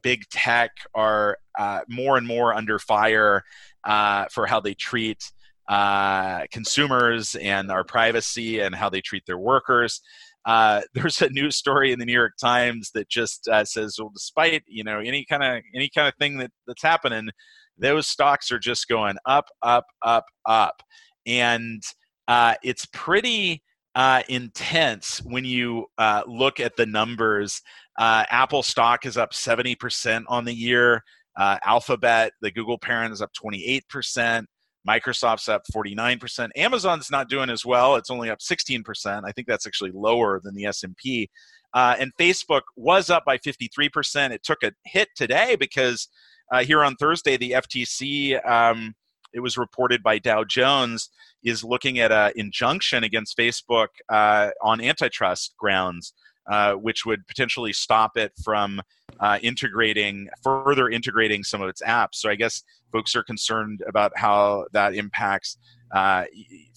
big 0.04 0.28
tech 0.30 0.72
are 0.94 1.38
uh, 1.58 1.82
more 1.88 2.18
and 2.18 2.28
more 2.28 2.54
under 2.54 2.78
fire 2.78 3.44
uh, 3.86 4.26
for 4.32 4.46
how 4.46 4.60
they 4.60 4.74
treat 4.74 5.32
uh, 5.70 6.42
consumers 6.52 7.36
and 7.36 7.72
our 7.72 7.84
privacy 7.84 8.60
and 8.60 8.76
how 8.76 8.89
they 8.89 9.02
treat 9.02 9.24
their 9.26 9.38
workers. 9.38 10.02
Uh, 10.46 10.82
there's 10.94 11.22
a 11.22 11.30
news 11.30 11.56
story 11.56 11.92
in 11.92 12.00
the 12.00 12.06
New 12.06 12.13
York 12.13 12.34
Times 12.39 12.92
that 12.94 13.10
just 13.10 13.48
uh, 13.48 13.66
says, 13.66 13.98
well, 14.00 14.12
despite 14.13 14.63
you 14.68 14.84
know 14.84 15.00
any 15.00 15.26
kind 15.26 15.44
of 15.44 15.63
any 15.76 15.89
kind 15.96 16.08
of 16.08 16.13
thing 16.20 16.38
that, 16.38 16.52
that's 16.68 16.84
happening, 16.84 17.30
those 17.78 18.08
stocks 18.08 18.52
are 18.52 18.60
just 18.60 18.88
going 18.88 19.16
up, 19.26 19.46
up, 19.62 19.86
up, 20.04 20.26
up, 20.46 20.84
and 21.26 21.82
uh, 22.28 22.56
it's 22.63 22.86
pretty 22.94 23.63
uh, 23.96 24.24
intense 24.30 25.22
when 25.24 25.46
you 25.46 25.86
uh, 25.98 26.24
look 26.28 26.60
at 26.60 26.76
the 26.76 26.86
numbers. 26.86 27.62
Uh, 27.97 28.25
Apple 28.29 28.63
stock 28.63 29.06
is 29.06 29.17
up 29.17 29.34
70% 29.34 30.23
on 30.27 30.45
the 30.45 30.53
year. 30.53 31.03
Uh, 31.38 31.58
Alphabet, 31.65 32.34
the 32.41 32.51
Google 32.51 32.77
parent, 32.77 33.13
is 33.13 33.21
up 33.21 33.32
28%. 33.34 34.45
Microsoft's 34.88 35.47
up 35.47 35.63
49%. 35.73 36.49
Amazon's 36.56 37.10
not 37.10 37.29
doing 37.29 37.49
as 37.49 37.65
well. 37.65 37.95
It's 37.95 38.10
only 38.10 38.29
up 38.29 38.39
16%. 38.39 39.21
I 39.25 39.32
think 39.32 39.47
that's 39.47 39.65
actually 39.65 39.91
lower 39.93 40.41
than 40.43 40.56
the 40.56 40.65
S&P. 40.65 41.29
Uh, 41.73 41.95
and 41.99 42.12
Facebook 42.19 42.62
was 42.75 43.10
up 43.10 43.23
by 43.25 43.38
53%. 43.38 44.32
It 44.32 44.43
took 44.43 44.62
a 44.63 44.73
hit 44.86 45.10
today 45.15 45.56
because 45.56 46.08
uh, 46.51 46.63
here 46.63 46.84
on 46.84 46.95
Thursday, 46.95 47.38
the 47.38 47.51
FTC 47.51 48.45
um, 48.47 48.93
it 49.34 49.39
was 49.39 49.58
reported 49.58 50.01
by 50.03 50.19
Dow 50.19 50.43
Jones, 50.43 51.10
is 51.43 51.63
looking 51.63 51.99
at 51.99 52.12
an 52.12 52.32
injunction 52.36 53.03
against 53.03 53.38
Facebook 53.38 53.88
uh, 54.10 54.51
on 54.62 54.79
antitrust 54.79 55.56
grounds, 55.58 56.13
uh, 56.49 56.73
which 56.73 57.06
would 57.06 57.25
potentially 57.27 57.73
stop 57.73 58.17
it 58.17 58.32
from 58.43 58.82
uh, 59.19 59.39
integrating, 59.41 60.27
further 60.43 60.89
integrating 60.89 61.43
some 61.43 61.62
of 61.62 61.69
its 61.69 61.82
apps. 61.82 62.15
So 62.15 62.29
I 62.29 62.36
guess 62.36 62.63
folks 62.91 63.15
are 63.15 63.23
concerned 63.23 63.82
about 63.88 64.12
how 64.15 64.65
that 64.73 64.93
impacts. 64.93 65.58
Uh, 65.93 66.25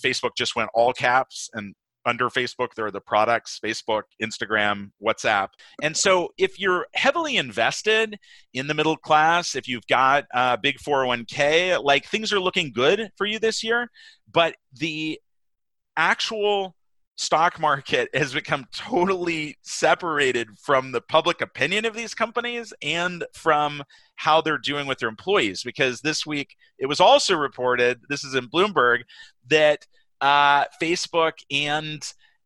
Facebook 0.03 0.31
just 0.37 0.57
went 0.57 0.71
all 0.75 0.93
caps 0.93 1.51
and 1.55 1.75
under 2.07 2.31
Facebook, 2.31 2.69
there 2.75 2.87
are 2.87 2.91
the 2.93 3.01
products 3.01 3.59
Facebook, 3.63 4.03
Instagram, 4.23 4.93
WhatsApp. 5.05 5.49
And 5.83 5.97
so, 5.97 6.31
if 6.39 6.59
you're 6.59 6.87
heavily 6.95 7.37
invested 7.37 8.17
in 8.55 8.69
the 8.69 8.75
middle 8.75 8.97
class, 8.97 9.57
if 9.57 9.67
you've 9.67 9.87
got 9.89 10.25
a 10.33 10.57
big 10.57 10.79
401k, 10.79 11.83
like 11.83 12.07
things 12.07 12.33
are 12.33 12.41
looking 12.41 12.73
good 12.73 13.11
for 13.17 13.27
you 13.27 13.41
this 13.41 13.65
year, 13.65 13.91
but 14.33 14.55
the 14.73 15.21
actual 15.97 16.76
stock 17.17 17.59
market 17.59 18.09
has 18.15 18.33
become 18.33 18.67
totally 18.73 19.57
separated 19.63 20.49
from 20.59 20.93
the 20.93 21.01
public 21.01 21.41
opinion 21.41 21.85
of 21.85 21.95
these 21.95 22.15
companies 22.15 22.73
and 22.83 23.25
from 23.33 23.83
how 24.17 24.41
they're 24.41 24.59
doing 24.59 24.87
with 24.87 24.99
their 24.99 25.09
employees. 25.09 25.63
Because 25.63 26.01
this 26.01 26.27
week 26.27 26.57
it 26.79 26.87
was 26.87 27.01
also 27.01 27.35
reported, 27.35 28.01
this 28.09 28.23
is 28.23 28.35
in 28.35 28.49
Bloomberg, 28.49 29.01
that 29.49 29.87
uh, 30.21 30.65
Facebook 30.81 31.33
and 31.51 32.03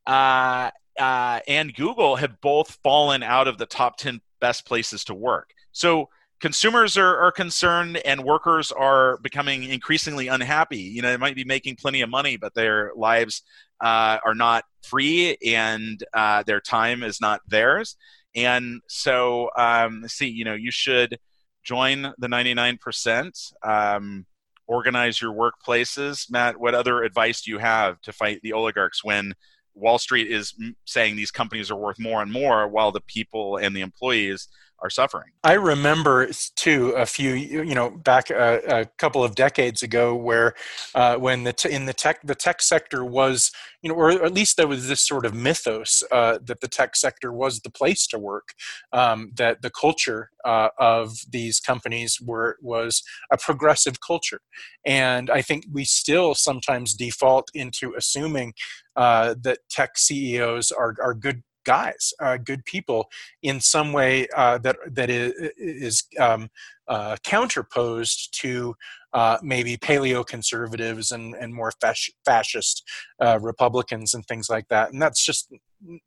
uh, 0.06 0.70
uh, 0.98 1.40
and 1.48 1.74
Google 1.74 2.16
have 2.16 2.40
both 2.40 2.78
fallen 2.82 3.22
out 3.22 3.48
of 3.48 3.58
the 3.58 3.66
top 3.66 3.96
10 3.96 4.20
best 4.40 4.66
places 4.66 5.04
to 5.04 5.14
work. 5.14 5.50
So 5.72 6.08
consumers 6.40 6.96
are, 6.96 7.16
are 7.18 7.32
concerned 7.32 7.98
and 7.98 8.24
workers 8.24 8.72
are 8.72 9.18
becoming 9.18 9.64
increasingly 9.64 10.28
unhappy. 10.28 10.78
You 10.78 11.02
know, 11.02 11.10
they 11.10 11.16
might 11.16 11.36
be 11.36 11.44
making 11.44 11.76
plenty 11.76 12.00
of 12.00 12.10
money, 12.10 12.36
but 12.36 12.54
their 12.54 12.92
lives 12.96 13.42
uh, 13.80 14.18
are 14.24 14.34
not 14.34 14.64
free 14.82 15.36
and 15.46 16.02
uh, 16.14 16.42
their 16.44 16.60
time 16.60 17.02
is 17.02 17.20
not 17.20 17.40
theirs. 17.48 17.96
And 18.34 18.80
so, 18.88 19.50
um, 19.56 20.04
see, 20.06 20.28
you 20.28 20.44
know, 20.44 20.54
you 20.54 20.70
should 20.70 21.18
join 21.64 22.02
the 22.18 22.28
99%. 22.28 23.52
Um, 23.62 24.26
organize 24.66 25.20
your 25.20 25.34
workplaces. 25.34 26.30
Matt, 26.30 26.60
what 26.60 26.76
other 26.76 27.02
advice 27.02 27.42
do 27.42 27.50
you 27.50 27.58
have 27.58 28.00
to 28.02 28.12
fight 28.12 28.40
the 28.42 28.52
oligarchs 28.52 29.02
when 29.02 29.34
Wall 29.74 29.98
Street 29.98 30.30
is 30.30 30.54
saying 30.84 31.16
these 31.16 31.32
companies 31.32 31.70
are 31.70 31.76
worth 31.76 31.98
more 31.98 32.22
and 32.22 32.30
more 32.30 32.68
while 32.68 32.92
the 32.92 33.00
people 33.00 33.56
and 33.56 33.74
the 33.74 33.80
employees 33.80 34.46
are 34.82 34.90
suffering. 34.90 35.30
I 35.44 35.54
remember 35.54 36.28
too 36.56 36.90
a 36.90 37.06
few, 37.06 37.32
you 37.34 37.74
know, 37.74 37.90
back 37.90 38.30
a, 38.30 38.80
a 38.80 38.84
couple 38.98 39.22
of 39.22 39.34
decades 39.34 39.82
ago, 39.82 40.14
where 40.14 40.54
uh, 40.94 41.16
when 41.16 41.44
the 41.44 41.52
t- 41.52 41.70
in 41.70 41.86
the 41.86 41.92
tech 41.92 42.20
the 42.22 42.34
tech 42.34 42.62
sector 42.62 43.04
was, 43.04 43.50
you 43.82 43.88
know, 43.88 43.94
or 43.94 44.10
at 44.10 44.32
least 44.32 44.56
there 44.56 44.68
was 44.68 44.88
this 44.88 45.06
sort 45.06 45.26
of 45.26 45.34
mythos 45.34 46.02
uh, 46.10 46.38
that 46.44 46.60
the 46.60 46.68
tech 46.68 46.96
sector 46.96 47.32
was 47.32 47.60
the 47.60 47.70
place 47.70 48.06
to 48.08 48.18
work, 48.18 48.54
um, 48.92 49.32
that 49.36 49.62
the 49.62 49.70
culture 49.70 50.30
uh, 50.44 50.68
of 50.78 51.18
these 51.30 51.60
companies 51.60 52.20
were 52.20 52.56
was 52.62 53.02
a 53.32 53.36
progressive 53.36 54.00
culture, 54.00 54.40
and 54.86 55.30
I 55.30 55.42
think 55.42 55.64
we 55.70 55.84
still 55.84 56.34
sometimes 56.34 56.94
default 56.94 57.50
into 57.54 57.94
assuming 57.96 58.54
uh, 58.96 59.34
that 59.42 59.58
tech 59.70 59.98
CEOs 59.98 60.70
are 60.72 60.94
are 61.02 61.14
good 61.14 61.42
guys, 61.70 62.12
uh, 62.18 62.36
good 62.36 62.64
people, 62.64 63.08
in 63.42 63.60
some 63.60 63.92
way 63.92 64.26
uh, 64.36 64.58
that 64.58 64.76
that 64.90 65.08
is, 65.08 65.32
is 65.56 66.02
um, 66.18 66.50
uh, 66.88 67.14
counterposed 67.22 68.36
to 68.40 68.74
uh, 69.12 69.38
maybe 69.40 69.76
paleo 69.76 70.26
conservatives 70.26 71.12
and 71.12 71.36
and 71.36 71.54
more 71.54 71.72
fasc- 71.82 72.10
fascist 72.24 72.82
uh, 73.24 73.38
Republicans 73.40 74.14
and 74.14 74.26
things 74.26 74.50
like 74.50 74.66
that. 74.66 74.92
And 74.92 75.00
that's 75.00 75.24
just 75.24 75.52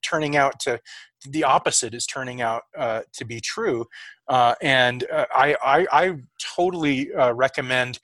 turning 0.02 0.36
out 0.36 0.60
to 0.60 0.82
the 1.30 1.45
opposite 1.45 1.93
is 1.93 2.06
turning 2.06 2.41
out 2.41 2.63
uh, 2.78 3.04
to 3.13 3.23
be 3.23 3.39
true. 3.39 3.86
and 4.62 5.06
I, 5.12 5.56
I, 5.63 5.88
I 5.91 6.17
totally 6.58 7.10
recommend 7.34 7.99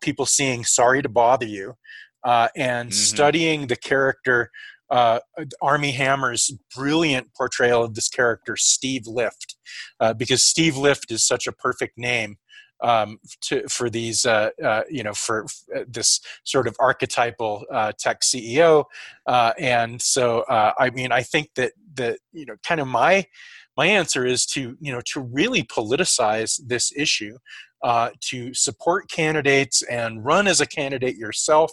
people 0.00 0.26
seeing 0.26 0.64
"Sorry 0.64 1.02
to 1.02 1.08
Bother 1.08 1.46
You." 1.46 1.76
and 2.24 2.90
mm-hmm. 2.90 2.90
studying 2.90 3.68
the 3.68 3.76
character 3.76 4.50
uh, 4.90 5.20
Armie 5.60 5.92
Hammer's 5.92 6.52
brilliant 6.74 7.34
portrayal 7.34 7.82
of 7.82 7.94
this 7.94 8.08
character, 8.08 8.56
Steve 8.56 9.06
Lift, 9.06 9.56
uh, 10.00 10.14
because 10.14 10.42
Steve 10.44 10.76
Lift 10.76 11.10
is 11.10 11.26
such 11.26 11.46
a 11.46 11.52
perfect 11.52 11.98
name 11.98 12.36
um, 12.82 13.18
to, 13.40 13.66
for 13.68 13.88
these, 13.88 14.26
uh, 14.26 14.50
uh 14.62 14.82
you 14.90 15.02
know, 15.02 15.14
for 15.14 15.46
uh, 15.74 15.80
this 15.88 16.20
sort 16.44 16.68
of 16.68 16.76
archetypal 16.78 17.64
uh, 17.72 17.92
tech 17.98 18.20
CEO. 18.20 18.84
and 19.26 20.00
so, 20.00 20.44
I 20.48 20.90
mean, 20.90 21.12
I 21.12 21.22
think 21.22 21.50
that 21.56 21.72
that 21.94 22.18
you 22.32 22.46
know, 22.46 22.56
kind 22.62 22.80
of 22.80 22.86
my 22.86 23.24
my 23.76 23.86
answer 23.86 24.24
is 24.24 24.46
to 24.46 24.76
you 24.80 24.92
know 24.92 25.00
to 25.12 25.20
really 25.20 25.62
politicize 25.62 26.60
this 26.66 26.92
issue 26.96 27.36
uh, 27.82 28.10
to 28.20 28.54
support 28.54 29.10
candidates 29.10 29.82
and 29.82 30.24
run 30.24 30.46
as 30.46 30.60
a 30.60 30.66
candidate 30.66 31.16
yourself 31.16 31.70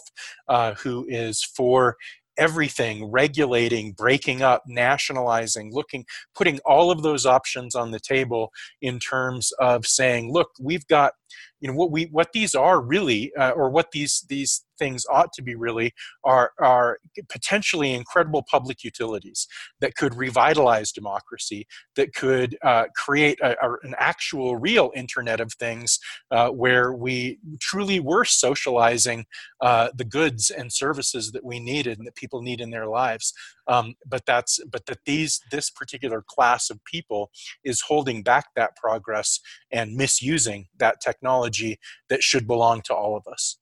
uh, 0.48 0.74
who 0.74 1.06
is 1.08 1.42
for 1.42 1.96
everything 2.36 3.10
regulating 3.10 3.92
breaking 3.92 4.42
up 4.42 4.62
nationalizing 4.66 5.72
looking 5.72 6.04
putting 6.34 6.58
all 6.64 6.90
of 6.90 7.02
those 7.02 7.26
options 7.26 7.74
on 7.74 7.90
the 7.90 8.00
table 8.00 8.50
in 8.82 8.98
terms 8.98 9.52
of 9.60 9.86
saying 9.86 10.32
look 10.32 10.48
we've 10.60 10.86
got 10.86 11.12
you 11.60 11.68
know 11.68 11.74
what 11.74 11.90
we 11.90 12.04
what 12.06 12.32
these 12.32 12.54
are 12.54 12.80
really 12.80 13.32
uh, 13.36 13.50
or 13.50 13.70
what 13.70 13.90
these 13.92 14.24
these 14.28 14.64
things 14.78 15.04
ought 15.10 15.32
to 15.32 15.42
be 15.42 15.54
really 15.54 15.92
are 16.24 16.52
are 16.58 16.98
potentially 17.28 17.92
incredible 17.92 18.44
public 18.50 18.84
utilities 18.84 19.46
that 19.80 19.94
could 19.94 20.14
revitalize 20.14 20.92
democracy 20.92 21.66
that 21.96 22.14
could 22.14 22.56
uh, 22.62 22.84
create 22.96 23.38
a, 23.40 23.56
a, 23.64 23.72
an 23.82 23.94
actual 23.98 24.56
real 24.56 24.90
internet 24.94 25.40
of 25.40 25.52
things 25.54 25.98
uh, 26.30 26.48
where 26.48 26.92
we 26.92 27.38
truly 27.60 28.00
were 28.00 28.24
socializing 28.24 29.24
uh, 29.60 29.88
the 29.94 30.04
goods 30.04 30.50
and 30.50 30.72
services 30.72 31.32
that 31.32 31.44
we 31.44 31.60
needed 31.60 31.98
and 31.98 32.06
that 32.06 32.16
people 32.16 32.42
need 32.42 32.60
in 32.60 32.70
their 32.70 32.86
lives. 32.86 33.32
Um, 33.66 33.94
but 34.06 34.26
that's 34.26 34.60
but 34.70 34.86
that 34.86 34.98
these 35.06 35.40
this 35.50 35.70
particular 35.70 36.22
class 36.26 36.70
of 36.70 36.84
people 36.84 37.30
is 37.64 37.82
holding 37.82 38.22
back 38.22 38.46
that 38.56 38.76
progress 38.76 39.40
and 39.70 39.96
misusing 39.96 40.66
that 40.78 41.00
technology 41.00 41.78
that 42.08 42.22
should 42.22 42.46
belong 42.46 42.82
to 42.82 42.94
all 42.94 43.16
of 43.16 43.26
us 43.30 43.58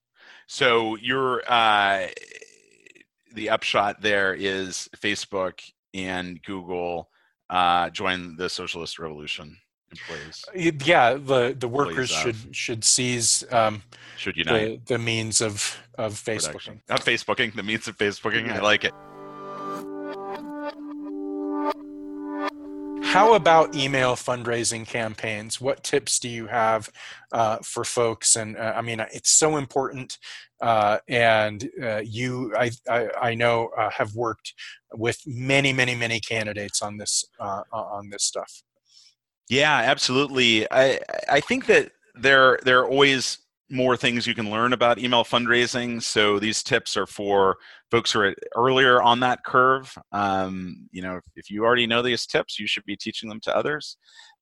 so 0.47 0.97
your 0.97 1.43
uh, 1.51 2.09
the 3.35 3.51
upshot 3.51 4.01
there 4.03 4.35
is 4.35 4.89
Facebook 4.97 5.61
and 5.95 6.43
Google 6.43 7.11
uh, 7.51 7.91
join 7.91 8.37
the 8.37 8.49
socialist 8.49 8.99
revolution. 8.99 9.59
Employees. 9.91 10.45
Yeah, 10.87 11.15
the 11.15 11.55
the 11.59 11.69
workers 11.69 12.11
should 12.11 12.57
should 12.57 12.83
seize 12.83 13.45
um, 13.53 13.83
should 14.17 14.39
unite 14.39 14.87
the, 14.87 14.95
the 14.95 14.99
means 14.99 15.43
of 15.43 15.79
of 15.99 16.15
Facebooking. 16.15 16.81
Not 16.89 17.05
Facebooking, 17.05 17.55
the 17.55 17.63
means 17.63 17.87
of 17.89 17.99
Facebooking. 17.99 18.47
Yeah. 18.47 18.57
I 18.57 18.61
like 18.61 18.85
it. 18.85 18.95
How 23.13 23.35
about 23.35 23.75
email 23.75 24.17
fundraising 24.17 24.87
campaigns? 24.87 25.61
What 25.61 25.85
tips 25.85 26.19
do 26.19 26.31
you 26.31 26.47
have 26.47 26.89
uh, 27.31 27.59
for 27.59 27.85
folks? 27.85 28.37
And 28.37 28.57
uh, 28.57 28.73
I 28.75 28.81
mean, 28.81 29.01
it's 29.13 29.33
so 29.33 29.59
important. 29.59 30.17
Uh, 30.63 30.97
and 31.09 31.69
uh, 31.83 32.01
you, 32.03 32.55
I, 32.57 32.71
I, 32.89 33.09
I 33.21 33.35
know, 33.35 33.69
uh, 33.77 33.91
have 33.91 34.15
worked 34.15 34.55
with 34.95 35.19
many, 35.27 35.75
many, 35.75 35.95
many 35.95 36.21
candidates 36.21 36.81
on 36.81 36.97
this 36.97 37.27
uh, 37.39 37.65
on 37.71 38.09
this 38.09 38.25
stuff. 38.25 38.63
Yeah, 39.51 39.77
absolutely. 39.77 40.67
I 40.71 40.99
I 41.31 41.41
think 41.41 41.67
that 41.67 41.93
there 42.15 42.61
there 42.65 42.81
are 42.81 42.89
always 42.89 43.42
more 43.73 43.97
things 43.97 44.27
you 44.27 44.35
can 44.35 44.51
learn 44.51 44.73
about 44.73 44.99
email 44.99 45.25
fundraising. 45.25 46.03
So 46.03 46.39
these 46.39 46.63
tips 46.63 46.97
are 46.97 47.07
for 47.07 47.57
folks 47.91 48.13
who 48.13 48.21
are 48.21 48.35
earlier 48.55 49.01
on 49.01 49.21
that 49.21 49.45
curve. 49.45 49.97
Um, 50.13 50.89
you 50.93 51.03
know, 51.03 51.21
if, 51.37 51.51
you 51.51 51.65
already 51.65 51.87
know 51.87 52.03
these 52.03 52.27
tips, 52.27 52.59
you 52.59 52.67
should 52.67 52.85
be 52.85 52.97
teaching 52.97 53.29
them 53.29 53.41
to 53.41 53.57
others. 53.57 53.97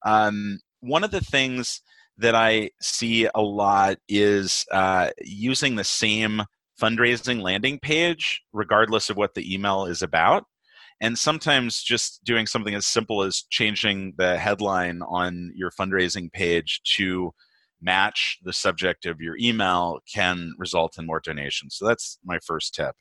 Um, 0.05 0.59
one 0.81 1.05
of 1.05 1.13
the 1.13 1.21
things 1.21 1.81
that 2.19 2.35
I 2.35 2.71
see 2.81 3.29
a 3.35 3.41
lot 3.41 3.99
is 4.09 4.67
uh, 4.73 5.11
using 5.23 5.77
the 5.77 5.85
same 5.85 6.43
fundraising 6.81 7.41
landing 7.41 7.79
page, 7.79 8.43
regardless 8.53 9.11
of 9.11 9.17
what 9.17 9.35
the 9.35 9.55
email 9.55 9.87
is 9.87 10.03
about. 10.03 10.45
And 11.01 11.19
sometimes 11.19 11.83
just 11.83 12.23
doing 12.25 12.47
something 12.47 12.75
as 12.75 12.87
simple 12.87 13.23
as 13.23 13.45
changing 13.49 14.15
the 14.19 14.39
headline 14.39 15.01
on 15.03 15.53
your 15.55 15.71
fundraising 15.71 16.31
page 16.33 16.81
to 16.97 17.33
match 17.81 18.39
the 18.43 18.53
subject 18.53 19.07
of 19.07 19.21
your 19.21 19.37
email 19.39 20.01
can 20.13 20.53
result 20.59 20.99
in 20.99 21.07
more 21.07 21.21
donations. 21.21 21.77
So 21.77 21.87
that's 21.87 22.19
my 22.25 22.39
first 22.47 22.75
tip. 22.75 22.95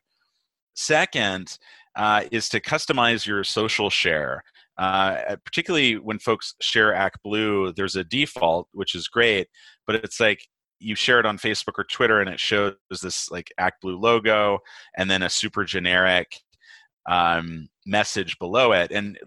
Second 0.76 1.58
uh, 1.96 2.24
is 2.32 2.48
to 2.50 2.60
customize 2.60 3.26
your 3.26 3.44
social 3.44 3.90
share. 3.90 4.44
Uh, 4.78 5.36
particularly 5.44 5.98
when 5.98 6.20
folks 6.20 6.56
share 6.62 6.94
ActBlue, 6.94 7.76
there's 7.76 7.98
a 7.98 8.04
default, 8.06 8.70
which 8.72 8.96
is 8.96 9.10
great, 9.10 9.48
but 9.86 9.96
it's 9.96 10.22
like 10.22 10.40
you 10.80 10.96
share 10.96 11.20
it 11.20 11.26
on 11.26 11.38
Facebook 11.38 11.74
or 11.78 11.84
Twitter 11.84 12.22
and 12.22 12.30
it 12.30 12.40
shows 12.40 12.76
this 13.02 13.30
like 13.30 13.52
ActBlue 13.60 14.02
logo 14.02 14.60
and 14.98 15.12
then 15.12 15.24
a 15.24 15.30
super 15.30 15.66
generic 15.66 16.40
um, 17.10 17.68
message 17.86 18.40
below 18.40 18.72
it. 18.72 18.92
And 18.92 19.18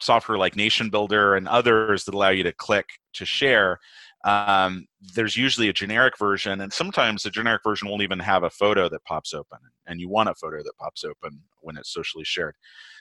software 0.00 0.38
like 0.38 0.56
Nation 0.56 0.90
Builder 0.90 1.34
and 1.34 1.48
others 1.48 2.04
that 2.04 2.14
allow 2.14 2.30
you 2.30 2.42
to 2.44 2.52
click 2.52 2.86
to 3.14 3.24
share 3.24 3.78
um, 4.24 4.86
there's 5.14 5.36
usually 5.36 5.68
a 5.68 5.72
generic 5.72 6.18
version, 6.18 6.62
and 6.62 6.72
sometimes 6.72 7.22
the 7.22 7.30
generic 7.30 7.62
version 7.62 7.88
won't 7.88 8.02
even 8.02 8.18
have 8.18 8.42
a 8.42 8.50
photo 8.50 8.88
that 8.88 9.04
pops 9.04 9.34
open, 9.34 9.58
and 9.86 10.00
you 10.00 10.08
want 10.08 10.30
a 10.30 10.34
photo 10.34 10.62
that 10.62 10.76
pops 10.78 11.04
open 11.04 11.40
when 11.60 11.76
it's 11.76 11.92
socially 11.92 12.24
shared. 12.24 12.54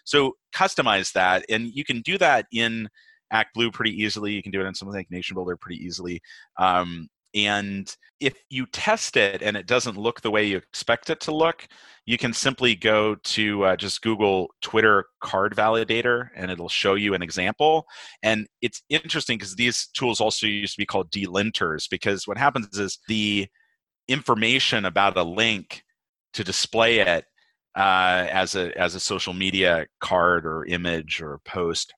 So 0.03 0.33
customize 0.53 1.13
that, 1.13 1.45
and 1.49 1.67
you 1.67 1.85
can 1.85 2.01
do 2.01 2.17
that 2.17 2.45
in 2.51 2.89
ActBlue 3.33 3.73
pretty 3.73 3.91
easily. 3.91 4.33
You 4.33 4.43
can 4.43 4.51
do 4.51 4.61
it 4.61 4.65
in 4.65 4.75
something 4.75 4.95
like 4.95 5.09
Nation 5.09 5.35
Builder 5.35 5.57
pretty 5.57 5.83
easily. 5.83 6.21
Um, 6.59 7.07
and 7.33 7.95
if 8.19 8.35
you 8.49 8.65
test 8.67 9.17
it 9.17 9.41
and 9.41 9.57
it 9.57 9.67
doesn't 9.67 9.97
look 9.97 10.21
the 10.21 10.31
way 10.31 10.45
you 10.45 10.57
expect 10.57 11.09
it 11.09 11.19
to 11.21 11.35
look, 11.35 11.67
you 12.05 12.17
can 12.17 12.33
simply 12.33 12.75
go 12.75 13.15
to 13.15 13.63
uh, 13.65 13.75
just 13.75 14.01
Google 14.01 14.49
Twitter 14.61 15.05
card 15.21 15.55
validator 15.55 16.29
and 16.35 16.51
it'll 16.51 16.69
show 16.69 16.95
you 16.95 17.13
an 17.13 17.21
example. 17.21 17.85
And 18.21 18.47
it's 18.61 18.81
interesting 18.89 19.37
because 19.37 19.55
these 19.55 19.87
tools 19.87 20.21
also 20.21 20.47
used 20.47 20.75
to 20.75 20.81
be 20.81 20.85
called 20.85 21.11
delinters 21.11 21.89
because 21.89 22.27
what 22.27 22.37
happens 22.37 22.77
is 22.77 22.99
the 23.07 23.47
information 24.07 24.85
about 24.85 25.17
a 25.17 25.23
link 25.23 25.83
to 26.33 26.43
display 26.43 26.99
it 26.99 27.25
uh, 27.75 28.27
as 28.31 28.55
a 28.55 28.77
as 28.79 28.95
a 28.95 28.99
social 28.99 29.33
media 29.33 29.87
card 29.99 30.45
or 30.45 30.65
image 30.65 31.21
or 31.21 31.39
post 31.45 31.93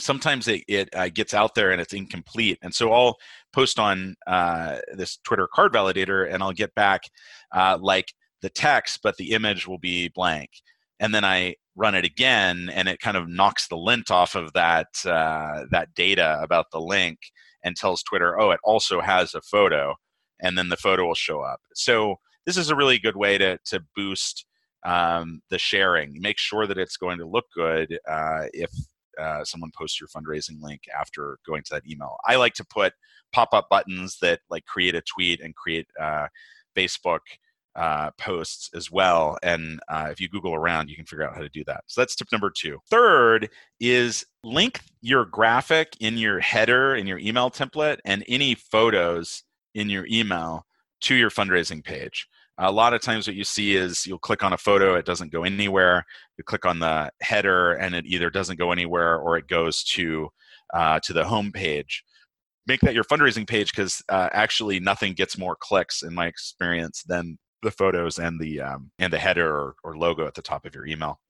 sometimes 0.00 0.48
it, 0.48 0.62
it 0.68 0.88
uh, 0.94 1.08
gets 1.08 1.34
out 1.34 1.54
there 1.54 1.70
and 1.70 1.80
it's 1.80 1.92
incomplete. 1.92 2.58
And 2.62 2.74
so 2.74 2.92
i'll 2.92 3.16
post 3.52 3.78
on 3.78 4.14
uh, 4.26 4.78
this 4.94 5.18
twitter 5.24 5.48
card 5.52 5.72
validator 5.72 6.32
and 6.32 6.42
i'll 6.42 6.52
get 6.52 6.74
back 6.74 7.02
uh, 7.54 7.78
like 7.80 8.12
the 8.40 8.50
text 8.50 9.00
but 9.02 9.16
the 9.16 9.32
image 9.32 9.66
will 9.66 9.78
be 9.78 10.08
blank. 10.14 10.50
And 11.00 11.14
then 11.14 11.24
i 11.24 11.56
run 11.74 11.94
it 11.94 12.04
again 12.04 12.70
and 12.72 12.86
it 12.86 13.00
kind 13.00 13.16
of 13.16 13.28
knocks 13.28 13.68
the 13.68 13.76
lint 13.76 14.10
off 14.10 14.34
of 14.34 14.52
that 14.52 14.88
uh, 15.06 15.64
that 15.70 15.94
data 15.94 16.38
about 16.42 16.66
the 16.70 16.80
link 16.80 17.18
and 17.64 17.76
tells 17.76 18.02
twitter 18.02 18.38
oh 18.40 18.50
it 18.50 18.60
also 18.64 19.00
has 19.00 19.34
a 19.34 19.42
photo. 19.42 19.94
And 20.44 20.58
then 20.58 20.70
the 20.70 20.76
photo 20.76 21.06
will 21.06 21.14
show 21.14 21.40
up. 21.40 21.60
So 21.72 22.16
this 22.46 22.56
is 22.56 22.68
a 22.68 22.74
really 22.74 22.98
good 22.98 23.16
way 23.16 23.38
to, 23.38 23.58
to 23.66 23.80
boost 23.94 24.44
um, 24.84 25.40
the 25.50 25.58
sharing. 25.58 26.20
Make 26.20 26.38
sure 26.38 26.66
that 26.66 26.78
it's 26.78 26.96
going 26.96 27.18
to 27.18 27.28
look 27.28 27.44
good 27.54 27.98
uh, 28.08 28.46
if 28.52 28.70
uh, 29.18 29.44
someone 29.44 29.70
posts 29.76 30.00
your 30.00 30.08
fundraising 30.08 30.60
link 30.60 30.82
after 30.98 31.38
going 31.46 31.62
to 31.64 31.74
that 31.74 31.86
email. 31.88 32.16
I 32.26 32.36
like 32.36 32.54
to 32.54 32.64
put 32.64 32.94
pop-up 33.32 33.68
buttons 33.68 34.18
that 34.20 34.40
like 34.50 34.64
create 34.66 34.94
a 34.94 35.02
tweet 35.02 35.40
and 35.40 35.54
create 35.54 35.86
uh, 36.00 36.28
Facebook 36.76 37.20
uh, 37.74 38.10
posts 38.18 38.70
as 38.74 38.90
well. 38.90 39.38
And 39.42 39.80
uh, 39.88 40.08
if 40.10 40.20
you 40.20 40.28
Google 40.28 40.54
around, 40.54 40.90
you 40.90 40.96
can 40.96 41.06
figure 41.06 41.26
out 41.26 41.34
how 41.34 41.40
to 41.40 41.48
do 41.48 41.64
that. 41.64 41.84
So 41.86 42.00
that's 42.00 42.14
tip 42.14 42.28
number 42.30 42.50
two. 42.50 42.78
Third 42.90 43.48
is 43.80 44.26
link 44.44 44.80
your 45.00 45.24
graphic 45.24 45.96
in 46.00 46.18
your 46.18 46.40
header 46.40 46.94
in 46.94 47.06
your 47.06 47.18
email 47.18 47.50
template 47.50 47.98
and 48.04 48.24
any 48.28 48.54
photos 48.54 49.42
in 49.74 49.88
your 49.88 50.06
email 50.10 50.66
to 51.02 51.14
your 51.14 51.30
fundraising 51.30 51.82
page. 51.82 52.28
A 52.58 52.70
lot 52.70 52.92
of 52.92 53.00
times, 53.00 53.26
what 53.26 53.36
you 53.36 53.44
see 53.44 53.76
is 53.76 54.06
you'll 54.06 54.18
click 54.18 54.44
on 54.44 54.52
a 54.52 54.58
photo, 54.58 54.94
it 54.94 55.06
doesn't 55.06 55.32
go 55.32 55.42
anywhere. 55.44 56.04
You 56.36 56.44
click 56.44 56.66
on 56.66 56.78
the 56.78 57.10
header, 57.22 57.72
and 57.72 57.94
it 57.94 58.04
either 58.06 58.30
doesn't 58.30 58.58
go 58.58 58.72
anywhere 58.72 59.16
or 59.18 59.38
it 59.38 59.48
goes 59.48 59.82
to 59.94 60.28
uh, 60.74 61.00
to 61.00 61.12
the 61.12 61.24
home 61.24 61.50
page. 61.52 62.04
Make 62.66 62.80
that 62.80 62.94
your 62.94 63.04
fundraising 63.04 63.46
page 63.46 63.72
because 63.72 64.02
uh, 64.08 64.28
actually 64.32 64.80
nothing 64.80 65.14
gets 65.14 65.36
more 65.36 65.56
clicks 65.58 66.02
in 66.02 66.14
my 66.14 66.26
experience 66.26 67.02
than 67.02 67.38
the 67.62 67.70
photos 67.70 68.18
and 68.18 68.40
the 68.40 68.60
um, 68.60 68.90
and 68.98 69.12
the 69.12 69.18
header 69.18 69.48
or, 69.48 69.74
or, 69.84 69.96
logo 69.96 70.26
at 70.26 70.34
the 70.34 70.42
top 70.42 70.66
of 70.66 70.74
your 70.74 70.86
email. 70.86 71.20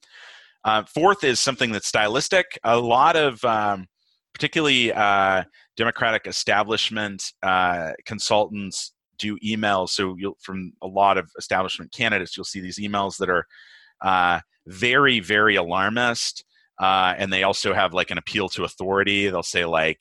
Uh, 0.64 0.82
fourth 0.84 1.24
is 1.24 1.40
something 1.40 1.72
that's 1.72 1.88
stylistic. 1.88 2.58
A 2.64 2.78
lot 2.78 3.16
of 3.16 3.42
um, 3.44 3.86
particularly 4.34 4.92
uh, 4.92 5.44
Democratic 5.76 6.26
establishment 6.26 7.32
uh, 7.42 7.92
consultants 8.06 8.92
do 9.18 9.38
emails. 9.38 9.90
So 9.90 10.16
you'll 10.18 10.36
from 10.40 10.72
a 10.82 10.86
lot 10.86 11.18
of 11.18 11.30
establishment 11.38 11.92
candidates, 11.92 12.36
you'll 12.36 12.44
see 12.44 12.60
these 12.60 12.78
emails 12.78 13.18
that 13.18 13.30
are 13.30 13.46
uh, 14.00 14.40
very, 14.66 15.20
very 15.20 15.56
alarmist, 15.56 16.44
uh, 16.78 17.14
and 17.16 17.32
they 17.32 17.42
also 17.42 17.72
have 17.72 17.94
like 17.94 18.10
an 18.10 18.18
appeal 18.18 18.48
to 18.50 18.64
authority. 18.64 19.28
They'll 19.28 19.42
say 19.42 19.64
like, 19.64 20.00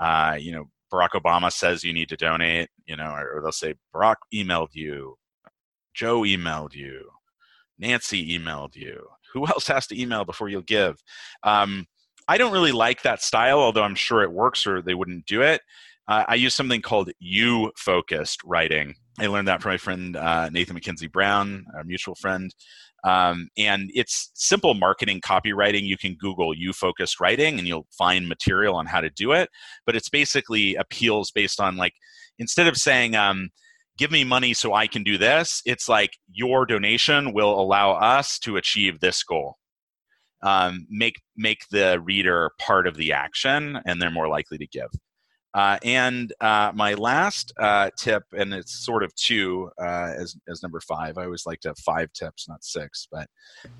uh, 0.00 0.36
you 0.38 0.52
know, 0.52 0.70
Barack 0.92 1.10
Obama 1.10 1.52
says 1.52 1.84
you 1.84 1.92
need 1.92 2.08
to 2.08 2.16
donate, 2.16 2.70
you 2.86 2.96
know, 2.96 3.10
or, 3.10 3.38
or 3.38 3.42
they'll 3.42 3.52
say 3.52 3.74
Barack 3.94 4.16
emailed 4.32 4.70
you, 4.72 5.16
Joe 5.94 6.22
emailed 6.22 6.74
you, 6.74 7.10
Nancy 7.78 8.38
emailed 8.38 8.74
you. 8.74 9.06
Who 9.34 9.46
else 9.46 9.66
has 9.68 9.86
to 9.88 10.00
email 10.00 10.24
before 10.24 10.48
you'll 10.48 10.62
give? 10.62 10.96
Um, 11.42 11.86
I 12.26 12.38
don't 12.38 12.52
really 12.52 12.72
like 12.72 13.02
that 13.02 13.22
style, 13.22 13.58
although 13.58 13.82
I'm 13.82 13.94
sure 13.94 14.22
it 14.22 14.32
works 14.32 14.66
or 14.66 14.82
they 14.82 14.94
wouldn't 14.94 15.26
do 15.26 15.42
it. 15.42 15.62
Uh, 16.08 16.24
I 16.26 16.36
use 16.36 16.54
something 16.54 16.80
called 16.80 17.10
you 17.18 17.70
focused 17.76 18.40
writing. 18.44 18.94
I 19.20 19.26
learned 19.26 19.46
that 19.48 19.60
from 19.60 19.72
my 19.72 19.76
friend 19.76 20.16
uh, 20.16 20.48
Nathan 20.48 20.78
McKenzie 20.78 21.12
Brown, 21.12 21.66
a 21.78 21.84
mutual 21.84 22.14
friend. 22.14 22.54
Um, 23.04 23.48
and 23.56 23.90
it's 23.94 24.30
simple 24.34 24.74
marketing 24.74 25.20
copywriting. 25.20 25.82
You 25.82 25.98
can 25.98 26.16
Google 26.18 26.54
you 26.54 26.72
focused 26.72 27.20
writing 27.20 27.58
and 27.58 27.68
you'll 27.68 27.86
find 27.96 28.26
material 28.26 28.74
on 28.74 28.86
how 28.86 29.00
to 29.00 29.10
do 29.10 29.32
it. 29.32 29.50
But 29.86 29.96
it's 29.96 30.08
basically 30.08 30.74
appeals 30.76 31.30
based 31.30 31.60
on 31.60 31.76
like, 31.76 31.92
instead 32.38 32.66
of 32.66 32.76
saying, 32.76 33.14
um, 33.14 33.50
give 33.98 34.10
me 34.10 34.24
money 34.24 34.54
so 34.54 34.72
I 34.72 34.86
can 34.86 35.02
do 35.02 35.18
this, 35.18 35.60
it's 35.66 35.88
like 35.88 36.12
your 36.32 36.64
donation 36.64 37.34
will 37.34 37.60
allow 37.60 37.92
us 37.92 38.38
to 38.40 38.56
achieve 38.56 39.00
this 39.00 39.22
goal. 39.22 39.56
Um, 40.42 40.86
make 40.88 41.16
make 41.36 41.62
the 41.72 42.00
reader 42.00 42.52
part 42.60 42.86
of 42.86 42.96
the 42.96 43.12
action 43.12 43.80
and 43.84 44.00
they're 44.00 44.10
more 44.10 44.28
likely 44.28 44.56
to 44.58 44.66
give. 44.68 44.88
Uh, 45.54 45.78
and 45.82 46.32
uh, 46.40 46.70
my 46.74 46.94
last 46.94 47.52
uh, 47.58 47.90
tip, 47.96 48.22
and 48.32 48.52
it's 48.52 48.84
sort 48.84 49.02
of 49.02 49.14
two 49.14 49.70
uh, 49.80 50.12
as, 50.16 50.36
as 50.48 50.62
number 50.62 50.80
five. 50.80 51.16
I 51.18 51.24
always 51.24 51.46
like 51.46 51.60
to 51.60 51.68
have 51.68 51.78
five 51.78 52.12
tips, 52.12 52.48
not 52.48 52.62
six, 52.64 53.08
but 53.10 53.28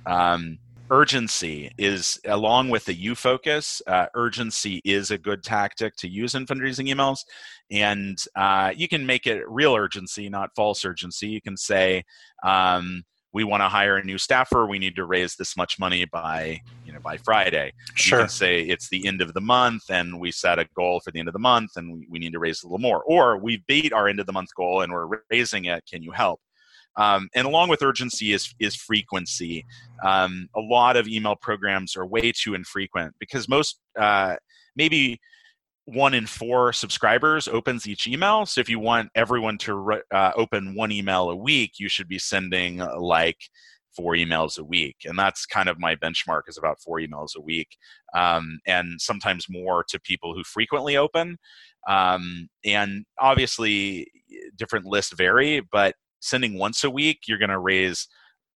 um, 0.07 0.59
urgency 0.91 1.71
is 1.77 2.19
along 2.25 2.71
with 2.71 2.85
the 2.87 2.95
you 2.95 3.15
focus. 3.15 3.83
Uh, 3.87 4.07
urgency 4.15 4.81
is 4.85 5.11
a 5.11 5.19
good 5.19 5.43
tactic 5.43 5.95
to 5.97 6.09
use 6.09 6.35
in 6.35 6.47
fundraising 6.47 6.89
emails, 6.89 7.21
and 7.71 8.19
uh, 8.35 8.73
you 8.75 8.89
can 8.89 9.05
make 9.05 9.27
it 9.27 9.49
real 9.49 9.75
urgency, 9.75 10.29
not 10.29 10.51
false 10.57 10.85
urgency. 10.85 11.29
You 11.29 11.43
can 11.43 11.57
say, 11.57 12.05
um, 12.43 13.05
we 13.33 13.45
want 13.45 13.61
to 13.63 13.69
hire 13.69 13.97
a 13.97 14.05
new 14.05 14.19
staffer 14.19 14.67
we 14.67 14.79
need 14.79 14.97
to 14.97 15.05
raise 15.05 15.37
this 15.37 15.57
much 15.57 15.79
money 15.79 16.05
by 16.07 16.61
you 16.85 16.93
know 16.93 17.01
by 17.01 17.17
friday. 17.19 17.73
Sure. 17.95 18.19
you 18.19 18.23
can 18.25 18.31
say 18.31 18.63
it's 18.63 18.89
the 18.89 19.07
end 19.07 19.21
of 19.21 19.35
the 19.35 19.41
month 19.41 19.83
and 19.91 20.19
we 20.19 20.31
set 20.33 20.59
a 20.59 20.67
goal 20.77 21.01
for 21.01 21.11
the 21.11 21.19
end 21.19 21.29
of 21.29 21.33
the 21.33 21.39
month 21.39 21.73
and 21.77 21.93
we, 21.93 22.07
we 22.11 22.19
need 22.19 22.33
to 22.33 22.39
raise 22.39 22.63
a 22.63 22.67
little 22.67 22.79
more. 22.79 23.03
Or 23.05 23.39
we 23.39 23.63
beat 23.67 23.93
our 23.93 24.09
end 24.09 24.21
of 24.21 24.27
the 24.27 24.33
month 24.33 24.51
goal 24.57 24.83
and 24.83 24.93
we're 24.93 25.21
raising 25.31 25.67
it 25.67 25.85
can 25.91 26.03
you 26.03 26.13
help? 26.13 26.41
Um, 26.97 27.29
and 27.35 27.47
along 27.47 27.69
with 27.69 27.83
urgency 27.83 28.33
is 28.33 28.55
is 28.59 28.75
frequency. 28.75 29.65
Um, 30.05 30.49
a 30.57 30.61
lot 30.61 30.97
of 30.97 31.07
email 31.07 31.37
programs 31.37 31.97
are 31.97 32.07
way 32.07 32.33
too 32.33 32.55
infrequent 32.55 33.15
because 33.21 33.49
most 33.49 33.79
uh, 33.99 34.37
maybe 34.75 35.21
one 35.89 36.13
in 36.13 36.27
four 36.27 36.73
subscribers 36.73 37.49
opens 37.49 37.87
each 37.89 38.07
email. 38.07 38.45
So 38.45 38.61
if 38.61 38.69
you 38.69 38.79
want 38.79 39.09
everyone 39.15 39.57
to 39.59 40.03
uh, 40.13 40.33
open 40.37 40.75
one 40.75 40.93
email 40.93 41.31
a 41.31 41.37
week, 41.37 41.73
you 41.79 41.89
should 41.89 42.09
be 42.09 42.19
sending 42.19 42.83
uh, 42.83 43.01
like 43.01 43.39
four 43.97 44.13
emails 44.13 44.59
a 44.59 44.65
week. 44.65 44.97
And 45.07 45.19
that's 45.19 45.47
kind 45.47 45.67
of 45.67 45.79
my 45.79 45.97
benchmark 45.97 46.43
is 46.47 46.59
about 46.59 46.81
four 46.81 46.99
emails 46.99 47.35
a 47.35 47.41
week. 47.41 47.69
Um, 48.15 48.61
and 48.67 49.01
sometimes 49.01 49.47
more 49.49 49.83
to 49.89 49.99
people 50.01 50.35
who 50.35 50.45
frequently 50.45 50.99
open. 50.99 51.39
Um, 51.89 52.49
and 52.67 53.07
obviously, 53.19 54.09
different 54.57 54.85
lists 54.85 55.15
vary, 55.17 55.63
but 55.73 55.95
sending 56.21 56.59
once 56.59 56.85
a 56.85 56.91
week, 56.91 57.21
you're 57.27 57.39
going 57.39 57.49
to 57.49 57.59
raise 57.59 58.09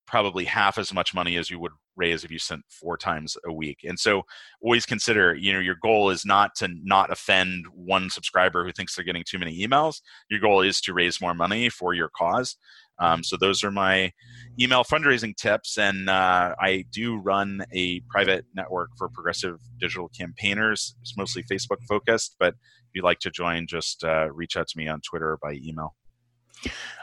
probably 0.07 0.45
half 0.45 0.77
as 0.77 0.93
much 0.93 1.15
money 1.15 1.39
as 1.39 1.49
you 1.49 1.59
would 1.61 1.73
raise 1.97 2.25
if 2.25 2.31
you 2.31 2.39
sent 2.39 2.63
four 2.69 2.97
times 2.97 3.37
a 3.47 3.53
week. 3.53 3.79
And 3.85 3.99
so 3.99 4.23
always 4.61 4.87
consider, 4.87 5.35
you 5.35 5.53
know, 5.53 5.59
your 5.59 5.77
goal 5.83 6.11
is 6.11 6.25
not 6.25 6.55
to 6.57 6.69
not 6.83 7.11
offend 7.11 7.67
one 7.75 8.11
subscriber 8.11 8.65
who 8.65 8.73
thinks 8.73 8.95
they're 8.95 9.05
getting 9.05 9.25
too 9.27 9.39
many 9.39 9.67
emails. 9.67 10.01
Your 10.31 10.41
goal 10.41 10.63
is 10.63 10.81
to 10.83 10.95
raise 10.95 11.21
more 11.21 11.35
money 11.35 11.69
for 11.69 11.95
your 11.95 12.11
cause. 12.17 12.57
Um, 12.99 13.25
so 13.25 13.37
those 13.37 13.65
are 13.65 13.71
my 13.71 14.13
email 14.61 14.85
fundraising 14.85 15.35
tips, 15.35 15.79
and 15.79 16.09
uh, 16.09 16.55
I 16.61 16.85
do 16.93 17.17
run 17.17 17.65
a 17.73 18.01
private 18.09 18.45
network 18.55 18.91
for 18.97 19.09
progressive 19.09 19.59
digital 19.81 20.09
campaigners. 20.09 20.95
It's 21.01 21.17
mostly 21.17 21.43
Facebook 21.43 21.83
focused, 21.89 22.37
but 22.39 22.55
if 22.55 22.95
you'd 22.95 23.05
like 23.05 23.19
to 23.21 23.31
join, 23.31 23.67
just 23.67 24.05
uh, 24.05 24.31
reach 24.33 24.57
out 24.57 24.69
to 24.69 24.79
me 24.79 24.89
on 24.89 25.01
Twitter 25.01 25.31
or 25.31 25.39
by 25.43 25.55
email. 25.65 25.95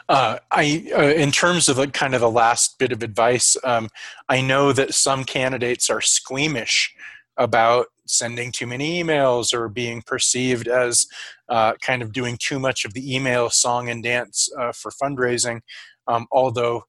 Uh, 0.08 0.38
I, 0.50 0.90
uh, 0.96 1.02
in 1.02 1.30
terms 1.30 1.68
of 1.68 1.78
like 1.78 1.92
kind 1.92 2.14
of 2.14 2.20
the 2.20 2.30
last 2.30 2.78
bit 2.78 2.90
of 2.90 3.02
advice, 3.02 3.56
um, 3.62 3.88
I 4.28 4.40
know 4.40 4.72
that 4.72 4.92
some 4.94 5.24
candidates 5.24 5.88
are 5.88 6.00
squeamish 6.00 6.92
about 7.36 7.86
sending 8.06 8.50
too 8.50 8.66
many 8.66 9.02
emails 9.02 9.54
or 9.54 9.68
being 9.68 10.02
perceived 10.02 10.66
as 10.66 11.06
uh, 11.48 11.74
kind 11.80 12.02
of 12.02 12.12
doing 12.12 12.36
too 12.40 12.58
much 12.58 12.84
of 12.84 12.92
the 12.92 13.14
email 13.14 13.50
song 13.50 13.88
and 13.88 14.02
dance 14.02 14.50
uh, 14.58 14.72
for 14.72 14.90
fundraising. 14.90 15.60
Um, 16.08 16.26
although 16.32 16.84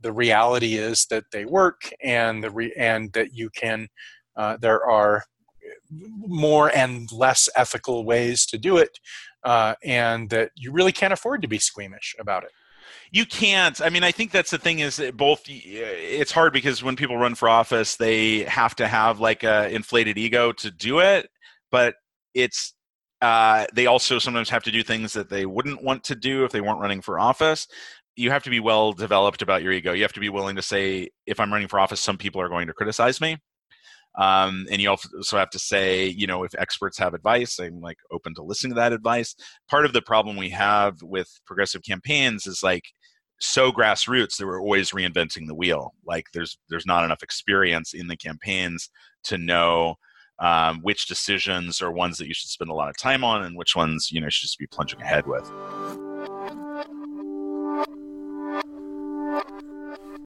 the 0.00 0.12
reality 0.12 0.74
is 0.76 1.06
that 1.10 1.24
they 1.30 1.44
work 1.44 1.90
and 2.02 2.42
the 2.42 2.50
re- 2.50 2.74
and 2.76 3.12
that 3.12 3.34
you 3.34 3.50
can 3.50 3.88
uh, 4.36 4.56
there 4.56 4.84
are 4.84 5.24
more 5.90 6.74
and 6.74 7.10
less 7.12 7.48
ethical 7.56 8.04
ways 8.04 8.46
to 8.46 8.58
do 8.58 8.76
it 8.76 8.98
uh, 9.44 9.74
and 9.84 10.30
that 10.30 10.50
you 10.56 10.72
really 10.72 10.92
can't 10.92 11.12
afford 11.12 11.42
to 11.42 11.48
be 11.48 11.58
squeamish 11.58 12.14
about 12.18 12.44
it. 12.44 12.50
You 13.10 13.26
can't. 13.26 13.80
I 13.80 13.90
mean 13.90 14.04
i 14.04 14.10
think 14.10 14.30
that's 14.30 14.50
the 14.50 14.58
thing 14.58 14.78
is 14.78 15.02
both 15.14 15.42
it's 15.46 16.32
hard 16.32 16.52
because 16.52 16.82
when 16.82 16.96
people 16.96 17.18
run 17.18 17.34
for 17.34 17.48
office 17.48 17.96
they 17.96 18.40
have 18.44 18.74
to 18.76 18.88
have 18.88 19.20
like 19.20 19.42
a 19.42 19.68
inflated 19.68 20.16
ego 20.16 20.52
to 20.52 20.70
do 20.70 21.00
it 21.00 21.28
but 21.70 21.94
it's 22.34 22.74
uh, 23.20 23.66
they 23.72 23.86
also 23.86 24.18
sometimes 24.18 24.50
have 24.50 24.64
to 24.64 24.72
do 24.72 24.82
things 24.82 25.12
that 25.12 25.28
they 25.30 25.46
wouldn't 25.46 25.82
want 25.82 26.02
to 26.04 26.16
do 26.16 26.44
if 26.44 26.50
they 26.50 26.60
weren't 26.60 26.80
running 26.80 27.00
for 27.00 27.20
office. 27.20 27.68
You 28.16 28.32
have 28.32 28.42
to 28.42 28.50
be 28.50 28.58
well 28.58 28.92
developed 28.92 29.42
about 29.42 29.62
your 29.62 29.72
ego. 29.72 29.92
You 29.92 30.02
have 30.02 30.12
to 30.14 30.20
be 30.20 30.28
willing 30.28 30.56
to 30.56 30.62
say 30.62 31.08
if 31.26 31.38
i'm 31.38 31.52
running 31.52 31.68
for 31.68 31.78
office 31.78 32.00
some 32.00 32.18
people 32.18 32.40
are 32.40 32.48
going 32.48 32.66
to 32.66 32.72
criticize 32.72 33.20
me 33.20 33.38
um, 34.16 34.66
and 34.70 34.80
you 34.80 34.90
also 34.90 35.38
have 35.38 35.50
to 35.50 35.58
say, 35.58 36.06
you 36.06 36.26
know, 36.26 36.44
if 36.44 36.54
experts 36.58 36.98
have 36.98 37.14
advice, 37.14 37.58
I'm 37.58 37.80
like 37.80 37.96
open 38.10 38.34
to 38.34 38.42
listening 38.42 38.72
to 38.72 38.80
that 38.80 38.92
advice. 38.92 39.34
Part 39.70 39.86
of 39.86 39.92
the 39.92 40.02
problem 40.02 40.36
we 40.36 40.50
have 40.50 41.00
with 41.02 41.28
progressive 41.46 41.82
campaigns 41.82 42.46
is 42.46 42.62
like 42.62 42.84
so 43.40 43.72
grassroots 43.72 44.36
that 44.36 44.46
we're 44.46 44.60
always 44.60 44.90
reinventing 44.90 45.46
the 45.46 45.54
wheel. 45.54 45.94
Like 46.06 46.26
there's 46.34 46.58
there's 46.68 46.86
not 46.86 47.04
enough 47.04 47.22
experience 47.22 47.94
in 47.94 48.08
the 48.08 48.16
campaigns 48.16 48.90
to 49.24 49.38
know 49.38 49.96
um, 50.38 50.80
which 50.82 51.06
decisions 51.06 51.80
are 51.80 51.92
ones 51.92 52.18
that 52.18 52.26
you 52.26 52.34
should 52.34 52.50
spend 52.50 52.70
a 52.70 52.74
lot 52.74 52.90
of 52.90 52.98
time 52.98 53.24
on 53.24 53.42
and 53.42 53.56
which 53.56 53.74
ones 53.74 54.10
you 54.12 54.20
know 54.20 54.28
should 54.28 54.42
just 54.42 54.58
be 54.58 54.66
plunging 54.66 55.00
ahead 55.00 55.26
with. 55.26 55.50